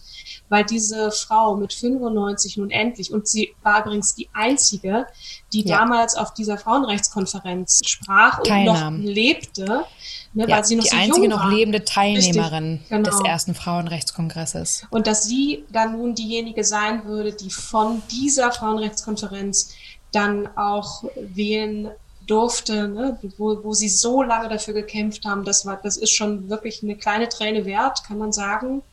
weil 0.50 0.64
diese 0.64 1.12
Frau 1.12 1.56
mit 1.56 1.74
95 1.74 2.58
nun 2.58 2.72
endlich, 2.72 3.12
und 3.12 3.28
sie 3.28 3.54
war 3.64 3.82
übrigens 3.86 4.16
die 4.16 4.30
einzige, 4.34 5.08
die 5.54 5.64
ja. 5.64 5.80
damals 5.80 6.16
auf 6.16 6.34
dieser 6.34 6.58
Frauenrechtskonferenz 6.58 7.82
sprach 7.86 8.40
und 8.40 8.48
Teilnahm. 8.48 9.02
noch 9.02 9.04
lebte, 9.04 9.86
ne, 10.34 10.48
ja, 10.48 10.58
weil 10.58 10.66
sie 10.66 10.76
noch 10.76 10.84
die 10.84 10.90
so 10.90 10.96
einzige 10.96 11.28
noch 11.28 11.50
lebende 11.50 11.84
Teilnehmerin 11.84 12.82
genau. 12.90 13.10
des 13.10 13.20
ersten 13.22 13.54
Frauenrechtskongresses. 13.54 14.86
Und 14.90 15.08
dass 15.08 15.26
sie 15.26 15.66
dann 15.70 15.94
nun 15.94 16.16
diejenige 16.16 16.64
sein 16.64 17.06
würde, 17.06 17.34
die 17.34 17.50
von 17.50 18.02
dieser 18.12 18.52
Frauenrechtskonferenz 18.52 19.74
dann 20.12 20.48
auch 20.56 21.04
wählen 21.16 21.90
durfte, 22.28 22.88
ne, 22.88 23.20
wo, 23.38 23.64
wo 23.64 23.74
sie 23.74 23.90
so 23.90 24.22
lange 24.22 24.50
dafür 24.50 24.74
gekämpft 24.74 25.26
haben, 25.26 25.46
das 25.46 25.66
war, 25.66 25.80
das 25.82 25.98
ist 25.98 26.12
schon 26.12 26.50
wirklich 26.50 26.84
eine 26.84 26.96
kleine 26.96 27.30
Träne 27.30 27.66
wert, 27.66 28.04
kann 28.04 28.18
man 28.18 28.34
sagen. 28.34 28.84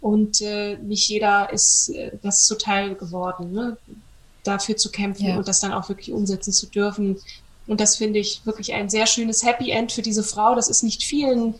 Und 0.00 0.42
äh, 0.42 0.76
nicht 0.76 1.08
jeder 1.08 1.52
ist 1.52 1.88
äh, 1.88 2.12
das 2.22 2.44
zuteil 2.44 2.94
geworden, 2.94 3.52
ne, 3.52 3.76
dafür 4.44 4.76
zu 4.76 4.90
kämpfen 4.90 5.28
ja. 5.28 5.36
und 5.36 5.48
das 5.48 5.60
dann 5.60 5.72
auch 5.72 5.88
wirklich 5.88 6.12
umsetzen 6.12 6.52
zu 6.52 6.66
dürfen. 6.66 7.18
Und 7.66 7.80
das 7.80 7.96
finde 7.96 8.18
ich 8.18 8.44
wirklich 8.44 8.74
ein 8.74 8.90
sehr 8.90 9.06
schönes 9.06 9.42
Happy 9.42 9.70
End 9.70 9.92
für 9.92 10.02
diese 10.02 10.22
Frau. 10.22 10.54
Das 10.54 10.68
ist 10.68 10.82
nicht 10.82 11.02
vielen 11.02 11.54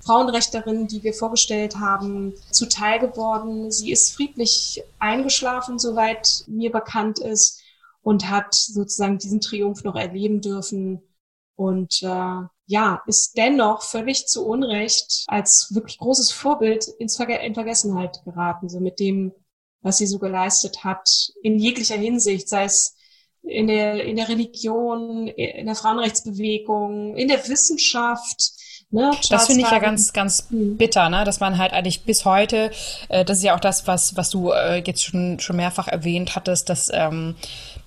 Frauenrechterinnen, 0.00 0.86
die 0.86 1.02
wir 1.02 1.12
vorgestellt 1.12 1.76
haben, 1.76 2.32
zuteil 2.52 3.00
geworden. 3.00 3.72
Sie 3.72 3.90
ist 3.90 4.14
friedlich 4.14 4.82
eingeschlafen, 5.00 5.80
soweit 5.80 6.44
mir 6.46 6.70
bekannt 6.70 7.18
ist 7.18 7.57
und 8.08 8.30
hat 8.30 8.54
sozusagen 8.54 9.18
diesen 9.18 9.42
Triumph 9.42 9.84
noch 9.84 9.94
erleben 9.94 10.40
dürfen 10.40 11.02
und 11.56 12.02
äh, 12.02 12.40
ja, 12.64 13.02
ist 13.06 13.36
dennoch 13.36 13.82
völlig 13.82 14.26
zu 14.26 14.46
Unrecht 14.46 15.24
als 15.26 15.74
wirklich 15.74 15.98
großes 15.98 16.32
Vorbild 16.32 16.88
ins 16.98 17.16
Verge 17.16 17.36
in 17.36 17.52
Vergessenheit 17.52 18.22
geraten, 18.24 18.70
so 18.70 18.80
mit 18.80 18.98
dem, 18.98 19.32
was 19.82 19.98
sie 19.98 20.06
so 20.06 20.18
geleistet 20.18 20.84
hat, 20.84 21.06
in 21.42 21.58
jeglicher 21.58 21.96
Hinsicht, 21.96 22.48
sei 22.48 22.64
es 22.64 22.96
in 23.42 23.66
der, 23.66 24.02
in 24.02 24.16
der 24.16 24.30
Religion, 24.30 25.28
in 25.28 25.66
der 25.66 25.74
Frauenrechtsbewegung, 25.74 27.14
in 27.14 27.28
der 27.28 27.46
Wissenschaft, 27.46 28.52
Ne, 28.90 29.10
das 29.28 29.48
finde 29.48 29.64
ich 29.64 29.70
ja 29.70 29.80
ganz, 29.80 30.14
ganz 30.14 30.46
mhm. 30.48 30.78
bitter, 30.78 31.10
ne? 31.10 31.24
dass 31.24 31.40
man 31.40 31.58
halt 31.58 31.74
eigentlich 31.74 32.04
bis 32.04 32.24
heute, 32.24 32.70
äh, 33.10 33.22
das 33.22 33.36
ist 33.36 33.44
ja 33.44 33.54
auch 33.54 33.60
das, 33.60 33.86
was, 33.86 34.16
was 34.16 34.30
du 34.30 34.50
äh, 34.50 34.78
jetzt 34.78 35.04
schon, 35.04 35.38
schon 35.40 35.56
mehrfach 35.56 35.88
erwähnt 35.88 36.34
hattest, 36.34 36.70
dass 36.70 36.90
ähm, 36.94 37.36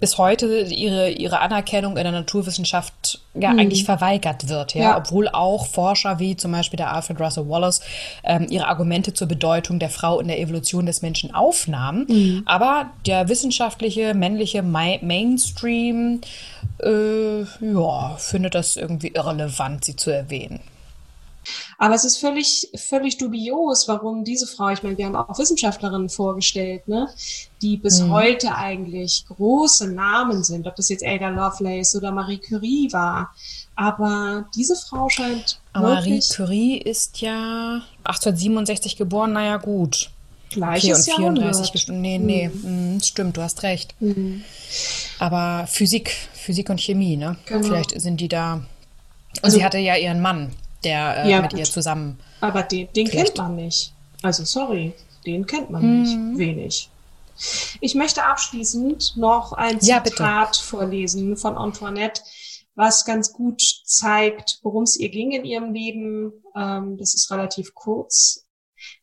bis 0.01 0.17
heute 0.17 0.63
ihre, 0.63 1.11
ihre 1.11 1.39
Anerkennung 1.39 1.95
in 1.95 2.03
der 2.03 2.11
Naturwissenschaft 2.11 3.21
ja 3.35 3.53
mhm. 3.53 3.59
eigentlich 3.59 3.85
verweigert 3.85 4.49
wird, 4.49 4.73
ja? 4.73 4.81
ja? 4.81 4.97
obwohl 4.97 5.29
auch 5.29 5.67
Forscher 5.67 6.19
wie 6.19 6.35
zum 6.35 6.51
Beispiel 6.51 6.77
der 6.77 6.91
Alfred 6.91 7.19
Russel 7.21 7.47
Wallace 7.47 7.81
ähm, 8.23 8.47
ihre 8.49 8.67
Argumente 8.67 9.13
zur 9.13 9.27
Bedeutung 9.27 9.77
der 9.77 9.91
Frau 9.91 10.19
in 10.19 10.27
der 10.27 10.39
Evolution 10.39 10.87
des 10.87 11.03
Menschen 11.03 11.33
aufnahmen. 11.35 12.07
Mhm. 12.09 12.41
Aber 12.47 12.87
der 13.05 13.29
wissenschaftliche 13.29 14.15
männliche 14.15 14.63
Ma 14.63 14.97
Mainstream 15.01 16.21
äh, 16.83 17.41
ja, 17.41 18.15
findet 18.17 18.55
das 18.55 18.77
irgendwie 18.77 19.09
irrelevant, 19.09 19.85
sie 19.85 19.95
zu 19.95 20.09
erwähnen. 20.09 20.61
Aber 21.81 21.95
es 21.95 22.05
ist 22.05 22.17
völlig, 22.17 22.69
völlig 22.75 23.17
dubios, 23.17 23.87
warum 23.87 24.23
diese 24.23 24.45
Frau, 24.45 24.69
ich 24.69 24.83
meine, 24.83 24.99
wir 24.99 25.07
haben 25.07 25.15
auch 25.15 25.39
Wissenschaftlerinnen 25.39 26.09
vorgestellt, 26.09 26.87
ne, 26.87 27.09
die 27.63 27.77
bis 27.77 28.01
mhm. 28.01 28.11
heute 28.11 28.53
eigentlich 28.55 29.25
große 29.27 29.91
Namen 29.91 30.43
sind, 30.43 30.67
ob 30.67 30.75
das 30.75 30.89
jetzt 30.89 31.03
Ada 31.03 31.29
Lovelace 31.29 31.95
oder 31.95 32.11
Marie 32.11 32.37
Curie 32.37 32.93
war. 32.93 33.33
Aber 33.75 34.45
diese 34.55 34.75
Frau 34.75 35.09
scheint. 35.09 35.59
Marie 35.73 36.21
Curie 36.21 36.77
ist 36.77 37.19
ja 37.19 37.81
1867 38.03 38.95
geboren, 38.95 39.33
naja, 39.33 39.57
gut. 39.57 40.11
Gleiches 40.51 41.09
okay, 41.09 41.23
und 41.23 41.39
34 41.39 41.71
gestimmt. 41.71 41.99
Nee, 41.99 42.19
nee, 42.19 42.49
mhm. 42.49 42.97
mh, 42.97 43.03
stimmt, 43.03 43.37
du 43.37 43.41
hast 43.41 43.63
recht. 43.63 43.95
Mhm. 43.99 44.43
Aber 45.17 45.65
Physik, 45.65 46.15
Physik 46.33 46.69
und 46.69 46.79
Chemie, 46.79 47.17
ne? 47.17 47.37
Genau. 47.47 47.63
Vielleicht 47.63 47.99
sind 47.99 48.21
die 48.21 48.27
da. 48.27 48.53
Und 48.53 48.65
Also- 49.41 49.57
sie 49.57 49.65
hatte 49.65 49.79
ja 49.79 49.95
ihren 49.95 50.21
Mann, 50.21 50.51
der 50.83 51.25
äh, 51.25 51.29
Ja, 51.31 51.41
mit 51.41 51.51
gut. 51.51 51.59
ihr 51.59 51.65
zusammen. 51.65 52.19
Aber 52.39 52.63
den, 52.63 52.91
den 52.93 53.07
kennt 53.07 53.37
man 53.37 53.55
nicht. 53.55 53.93
Also 54.23 54.43
sorry, 54.43 54.93
den 55.25 55.45
kennt 55.45 55.69
man 55.69 56.01
nicht. 56.01 56.37
Wenig. 56.37 56.89
Ich 57.79 57.95
möchte 57.95 58.23
abschließend 58.23 59.17
noch 59.17 59.53
ein 59.53 59.79
Ja, 59.81 59.99
bitte. 59.99 60.15
Zitat 60.17 60.57
vorlesen 60.57 61.37
von 61.37 61.57
Antoinette, 61.57 62.21
was 62.75 63.03
ganz 63.05 63.33
gut 63.33 63.61
zeigt, 63.85 64.59
worum 64.63 64.83
es 64.83 64.95
ihr 64.97 65.09
ging 65.09 65.31
in 65.31 65.43
ihrem 65.45 65.73
Leben. 65.73 66.33
Ähm, 66.55 66.97
das 66.97 67.15
ist 67.15 67.31
relativ 67.31 67.73
kurz. 67.73 68.45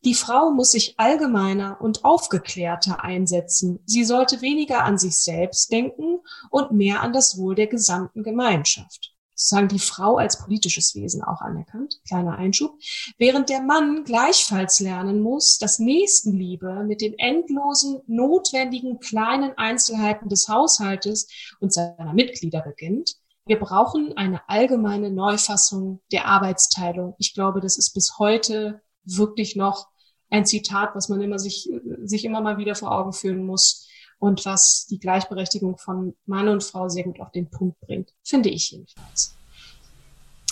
Die 0.03 0.13
Frau 0.13 0.51
muss 0.51 0.71
sich 0.71 0.95
allgemeiner 0.99 1.79
und 1.81 2.03
aufgeklärter 2.03 3.03
einsetzen. 3.03 3.79
Sie 3.85 4.03
sollte 4.03 4.41
weniger 4.41 4.83
an 4.83 4.97
sich 4.97 5.17
selbst 5.17 5.71
denken 5.71 6.19
und 6.49 6.71
mehr 6.71 7.01
an 7.01 7.13
das 7.13 7.37
Wohl 7.37 7.55
der 7.55 7.67
gesamten 7.67 8.23
Gemeinschaft. 8.23 9.13
Sozusagen 9.41 9.69
die 9.69 9.79
Frau 9.79 10.17
als 10.17 10.37
politisches 10.37 10.95
Wesen 10.95 11.23
auch 11.23 11.39
anerkannt. 11.39 12.01
Kleiner 12.05 12.37
Einschub. 12.37 12.77
Während 13.17 13.47
der 13.47 13.61
Mann 13.61 14.03
gleichfalls 14.03 14.81
lernen 14.81 15.21
muss, 15.21 15.57
dass 15.57 15.79
Nächstenliebe 15.79 16.83
mit 16.83 16.99
den 16.99 17.17
endlosen, 17.17 18.01
notwendigen 18.05 18.99
kleinen 18.99 19.57
Einzelheiten 19.57 20.27
des 20.27 20.49
Haushaltes 20.49 21.29
und 21.61 21.71
seiner 21.71 22.13
Mitglieder 22.13 22.61
beginnt. 22.61 23.15
Wir 23.45 23.57
brauchen 23.57 24.11
eine 24.17 24.41
allgemeine 24.49 25.09
Neufassung 25.09 26.01
der 26.11 26.25
Arbeitsteilung. 26.25 27.15
Ich 27.17 27.33
glaube, 27.33 27.61
das 27.61 27.77
ist 27.77 27.93
bis 27.93 28.19
heute 28.19 28.81
wirklich 29.05 29.55
noch 29.55 29.87
ein 30.29 30.45
Zitat, 30.45 30.95
was 30.95 31.07
man 31.07 31.21
immer 31.21 31.39
sich, 31.39 31.69
sich 32.03 32.25
immer 32.25 32.41
mal 32.41 32.57
wieder 32.57 32.75
vor 32.75 32.91
Augen 32.91 33.13
führen 33.13 33.45
muss 33.45 33.88
und 34.19 34.45
was 34.45 34.85
die 34.89 34.99
Gleichberechtigung 34.99 35.77
von 35.77 36.15
Mann 36.25 36.49
und 36.49 36.63
Frau 36.63 36.89
sehr 36.89 37.03
gut 37.03 37.19
auf 37.19 37.31
den 37.31 37.49
Punkt 37.49 37.79
bringt. 37.79 38.13
Finde 38.23 38.49
ich 38.49 38.71
jedenfalls. 38.71 39.35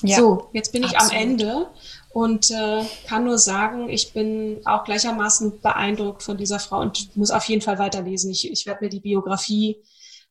Ja, 0.04 0.18
so, 0.18 0.50
jetzt 0.54 0.72
bin 0.72 0.84
ich 0.84 0.96
absolut. 0.96 1.14
am 1.14 1.30
Ende 1.30 1.68
und 2.10 2.52
äh, 2.52 2.84
kann 3.08 3.26
nur 3.26 3.40
sagen, 3.40 3.90
ich 3.90 4.14
bin 4.14 4.62
auch 4.66 4.84
gleichermaßen 4.84 5.60
beeindruckt 5.60 6.22
von 6.22 6.38
dieser 6.38 6.60
Frau 6.60 6.82
und 6.82 7.16
muss 7.18 7.32
auf 7.32 7.46
jeden 7.46 7.62
Fall 7.62 7.80
weiterlesen. 7.80 8.32
Ich, 8.32 8.50
ich 8.50 8.66
werde 8.66 8.86
mir 8.86 8.90
die 8.90 9.00
Biografie 9.00 9.78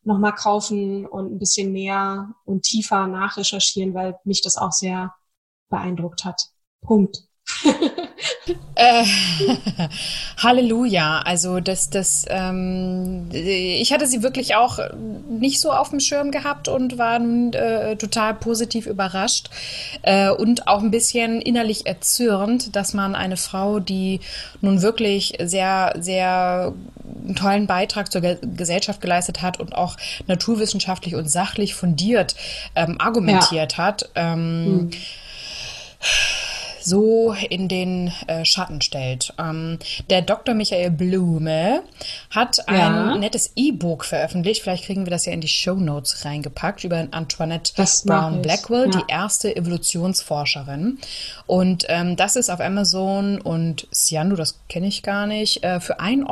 nochmal 0.05 0.35
kaufen 0.35 1.05
und 1.05 1.33
ein 1.33 1.39
bisschen 1.39 1.73
mehr 1.73 2.33
und 2.45 2.63
tiefer 2.63 3.09
nachrecherchieren, 3.09 3.93
weil 3.93 4.17
mich 4.25 4.41
das 4.41 4.57
auch 4.57 4.73
sehr 4.73 5.15
beeindruckt 5.69 6.25
hat. 6.25 6.51
Punkt. 6.81 7.25
Äh, 8.75 9.05
Halleluja. 10.39 11.21
Also 11.21 11.61
das, 11.61 11.91
das, 11.91 12.25
ähm, 12.29 13.29
ich 13.33 13.93
hatte 13.93 14.07
sie 14.07 14.23
wirklich 14.23 14.55
auch 14.55 14.79
nicht 15.29 15.61
so 15.61 15.73
auf 15.73 15.91
dem 15.91 16.01
Schirm 16.01 16.31
gehabt 16.31 16.69
und 16.69 16.99
war 16.99 17.19
nun 17.19 17.53
äh, 17.53 17.97
total 17.97 18.35
positiv 18.35 18.87
überrascht 18.87 19.51
äh, 20.03 20.31
und 20.31 20.69
auch 20.69 20.83
ein 20.83 20.91
bisschen 20.91 21.41
innerlich 21.41 21.87
erzürnt, 21.87 22.77
dass 22.77 22.95
man 22.95 23.15
eine 23.15 23.37
Frau, 23.37 23.81
die 23.81 24.21
nun 24.61 24.83
wirklich 24.83 25.35
sehr, 25.43 25.95
sehr 25.99 26.73
einen 27.25 27.37
tollen 27.37 27.67
Beitrag 27.67 28.11
zur 28.11 28.21
Ge 28.21 28.39
Gesellschaft 28.57 29.01
geleistet 29.01 29.43
hat 29.43 29.61
und 29.61 29.75
auch 29.75 29.97
naturwissenschaftlich 30.27 31.15
und 31.15 31.31
sachlich 31.31 31.75
fundiert 31.75 32.37
ähm, 32.75 33.01
argumentiert 33.01 33.79
hat, 33.79 34.11
ähm, 34.15 34.91
so 36.87 37.35
in 37.51 37.69
den 37.69 38.13
äh, 38.27 38.45
Schatten 38.45 38.81
stellt. 38.81 39.35
Ähm, 39.39 39.79
der 40.09 40.23
Dr. 40.23 40.55
Michael 40.55 40.91
Blume 40.91 41.83
hat 42.31 42.69
ein 42.69 42.77
Ja. 42.79 43.17
nettes 43.17 43.53
E-Book 43.57 44.05
veröffentlicht. 44.05 44.63
Vielleicht 44.63 44.85
kriegen 44.85 45.05
wir 45.05 45.11
das 45.11 45.27
ja 45.27 45.33
in 45.33 45.41
die 45.41 45.49
Show 45.49 45.75
Notes 45.75 46.25
reingepackt 46.25 46.85
über 46.85 47.07
Antoinette 47.11 47.73
Das 47.77 48.05
Brown 48.05 48.41
Blackwell, 48.43 48.87
ja. 48.93 49.01
die 49.01 49.13
erste 49.13 49.55
Evolutionsforscherin. 49.55 50.99
Und 51.47 51.85
ähm, 51.89 52.17
das 52.17 52.37
ist 52.37 52.51
auf 52.51 52.61
Amazon 52.61 53.41
und 53.41 53.87
Ciando, 53.93 54.37
das 54.37 54.59
kenne 54.69 54.87
ich 54.87 55.03
gar 55.03 55.27
nicht, 55.27 55.63
äh, 55.65 55.81
für 55.81 56.01
1,99 56.01 56.29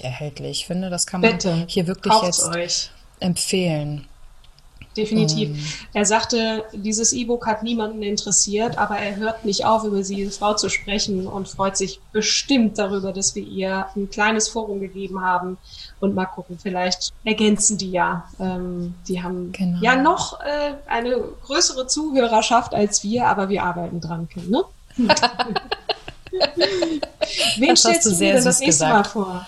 Euro 0.00 0.06
erhältlich. 0.06 0.60
Ich 0.60 0.66
finde, 0.66 0.90
das 0.90 1.06
kann 1.06 1.20
man 1.20 1.32
Bitte, 1.32 1.64
hier 1.66 1.86
wirklich 1.86 2.14
jetzt 2.22 2.44
euch. 2.44 2.90
empfehlen. 3.20 4.06
Definitiv. 4.96 5.48
Ähm. 5.50 5.58
Er 5.92 6.04
sagte, 6.06 6.64
dieses 6.72 7.12
E-Book 7.12 7.46
hat 7.46 7.62
niemanden 7.62 8.02
interessiert, 8.02 8.78
aber 8.78 8.96
er 8.96 9.16
hört 9.16 9.44
nicht 9.44 9.64
auf, 9.64 9.84
über 9.84 10.02
diese 10.02 10.30
Frau 10.30 10.54
zu 10.54 10.68
sprechen 10.68 11.26
und 11.26 11.48
freut 11.48 11.76
sich 11.76 12.00
bestimmt 12.12 12.78
darüber, 12.78 13.12
dass 13.12 13.34
wir 13.34 13.42
ihr 13.42 13.86
ein 13.94 14.08
kleines 14.10 14.48
Forum 14.48 14.80
gegeben 14.80 15.20
haben. 15.20 15.58
Und 16.00 16.14
mal 16.14 16.26
gucken, 16.26 16.58
vielleicht 16.62 17.12
ergänzen 17.24 17.78
die 17.78 17.90
ja. 17.90 18.24
Ähm, 18.38 18.94
die 19.08 19.22
haben 19.22 19.52
Genau. 19.52 19.78
ja 19.80 19.96
noch 19.96 20.40
äh, 20.40 20.74
eine 20.86 21.18
größere 21.46 21.86
Zuhörerschaft 21.86 22.74
als 22.74 23.02
wir, 23.02 23.26
aber 23.26 23.48
wir 23.48 23.62
arbeiten 23.62 24.00
dran, 24.00 24.28
ne? 24.48 24.64
Wen 27.58 27.68
Das 27.68 27.80
stellst 27.80 28.06
du 28.06 28.10
mir 28.10 28.34
denn 28.34 28.44
das 28.44 28.60
nächste 28.60 28.84
gesagt. 28.84 28.92
Mal 28.94 29.04
vor? 29.04 29.46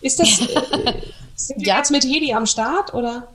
Ist 0.00 0.18
das, 0.18 0.40
äh, 0.40 0.92
sind 1.48 1.60
wir 1.60 1.66
Ja. 1.68 1.76
jetzt 1.78 1.90
mit 1.90 2.04
Hedi 2.04 2.32
am 2.32 2.46
Start 2.46 2.92
oder? 2.94 3.28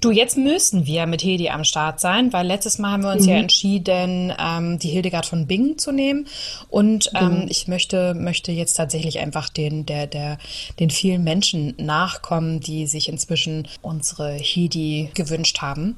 Du, 0.00 0.10
jetzt 0.10 0.36
müssen 0.36 0.86
wir 0.86 1.06
mit 1.06 1.22
Hedi 1.22 1.48
am 1.50 1.64
Start 1.64 2.00
sein, 2.00 2.32
weil 2.32 2.46
letztes 2.46 2.78
Mal 2.78 2.92
haben 2.92 3.02
wir 3.02 3.12
uns 3.12 3.26
ja 3.26 3.34
entschieden, 3.36 4.32
ähm, 4.38 4.78
die 4.78 4.88
Hildegard 4.88 5.26
von 5.26 5.46
Bingen 5.46 5.78
zu 5.78 5.92
nehmen. 5.92 6.26
Und 6.68 7.10
ähm, 7.14 7.46
ich 7.48 7.68
möchte, 7.68 8.14
möchte 8.14 8.52
jetzt 8.52 8.74
tatsächlich 8.74 9.18
einfach 9.18 9.48
den, 9.48 9.86
der, 9.86 10.06
der, 10.06 10.38
den 10.78 10.90
vielen 10.90 11.22
Menschen 11.24 11.74
nachkommen, 11.78 12.60
die 12.60 12.86
sich 12.86 13.08
inzwischen 13.08 13.68
unsere 13.82 14.32
Hedi 14.32 15.10
gewünscht 15.14 15.60
haben. 15.60 15.96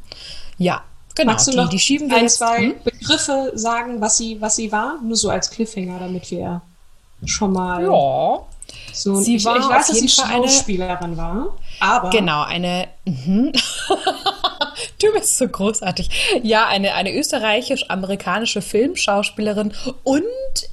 Ja, 0.59 0.83
genau. 1.15 1.33
Magst 1.33 1.47
du 1.47 1.53
die, 1.53 1.57
noch 1.57 1.69
die 1.69 1.79
schieben 1.79 2.09
wir 2.11 2.17
ein, 2.17 2.23
jetzt. 2.25 2.39
zwei 2.39 2.59
Hm? 2.59 2.75
Begriffe 2.85 3.53
sagen, 3.55 4.01
was 4.01 4.17
sie, 4.17 4.41
was 4.41 4.57
sie 4.57 4.73
war? 4.73 4.99
Nur 5.03 5.17
so 5.17 5.31
als 5.31 5.51
Cliffhanger, 5.51 5.99
damit 5.99 6.31
wir 6.31 6.63
schon 7.25 7.53
mal 7.53 7.85
Ja. 7.85 8.43
So. 8.93 9.15
sie 9.17 9.37
ich, 9.37 9.45
war 9.45 9.57
ich 9.59 9.65
auf 9.65 9.71
weiß, 9.71 9.87
dass 9.89 9.97
sie 9.99 10.07
jeden 10.07 10.15
Fall 10.15 10.35
eine- 10.37 10.49
Schauspielerin 10.49 11.17
war, 11.17 11.57
aber 11.81 12.11
Genau, 12.11 12.43
eine. 12.43 12.89
Mhm. 13.05 13.53
du 15.01 15.13
bist 15.13 15.39
so 15.39 15.49
großartig. 15.49 16.09
Ja, 16.43 16.67
eine, 16.69 16.95
eine 16.95 17.13
österreichisch-amerikanische 17.15 18.63
Filmschauspielerin 18.63 19.73
und 20.05 20.23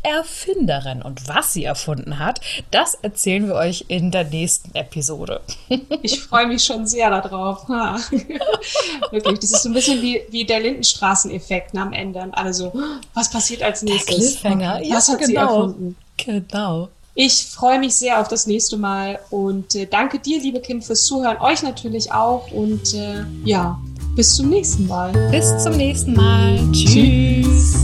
Erfinderin. 0.03 1.01
Und 1.01 1.27
was 1.27 1.53
sie 1.53 1.63
erfunden 1.63 2.19
hat, 2.19 2.39
das 2.71 2.93
erzählen 3.01 3.47
wir 3.47 3.55
euch 3.55 3.85
in 3.87 4.11
der 4.11 4.25
nächsten 4.25 4.75
Episode. 4.75 5.41
ich 6.03 6.19
freue 6.21 6.47
mich 6.47 6.63
schon 6.63 6.85
sehr 6.85 7.09
darauf. 7.09 7.67
Ha. 7.69 7.97
Wirklich, 9.11 9.39
das 9.39 9.51
ist 9.51 9.63
so 9.63 9.69
ein 9.69 9.73
bisschen 9.73 10.01
wie, 10.01 10.21
wie 10.29 10.45
der 10.45 10.59
Lindenstraßen-Effekt 10.59 11.73
ne, 11.73 11.81
am 11.81 11.93
Ende. 11.93 12.19
Und 12.19 12.33
alle 12.35 12.53
so, 12.53 12.71
was 13.13 13.29
passiert 13.31 13.63
als 13.63 13.81
nächstes? 13.81 14.15
Cliffhanger. 14.41 14.75
Okay, 14.77 14.89
Ja, 14.89 14.95
was 14.97 15.09
hat 15.09 15.23
sie 15.23 15.33
genau. 15.33 15.41
erfunden? 15.55 15.95
Genau. 16.17 16.89
Ich 17.21 17.47
freue 17.47 17.79
mich 17.79 17.95
sehr 17.95 18.21
auf 18.21 18.29
das 18.29 18.47
nächste 18.47 18.77
Mal 18.77 19.19
und 19.29 19.75
äh, 19.75 19.85
danke 19.85 20.19
dir, 20.19 20.39
liebe 20.39 20.61
Kim, 20.61 20.81
fürs 20.81 21.03
Zuhören. 21.03 21.35
Euch 21.41 21.61
natürlich 21.63 22.09
auch 22.13 22.49
und 22.53 22.93
äh, 22.93 23.25
ja, 23.43 23.77
bis 24.15 24.37
zum 24.37 24.47
nächsten 24.47 24.87
Mal. 24.87 25.11
Bis 25.29 25.61
zum 25.61 25.75
nächsten 25.75 26.13
Mal. 26.13 26.57
Tschüss. 26.71 27.83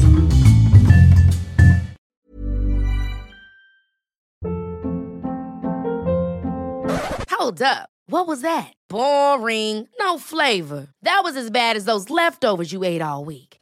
Hold 7.38 7.62
up. 7.62 7.89
What 8.08 8.28
was 8.28 8.39
that? 8.39 8.71
Boring. 8.88 9.89
No 10.00 10.17
flavor. 10.17 10.88
That 11.02 11.24
was 11.26 11.36
as 11.36 11.50
bad 11.52 11.76
as 11.76 11.84
those 11.84 12.10
leftovers 12.10 12.71
you 12.71 12.86
ate 12.86 13.02
all 13.02 13.26
week. 13.26 13.55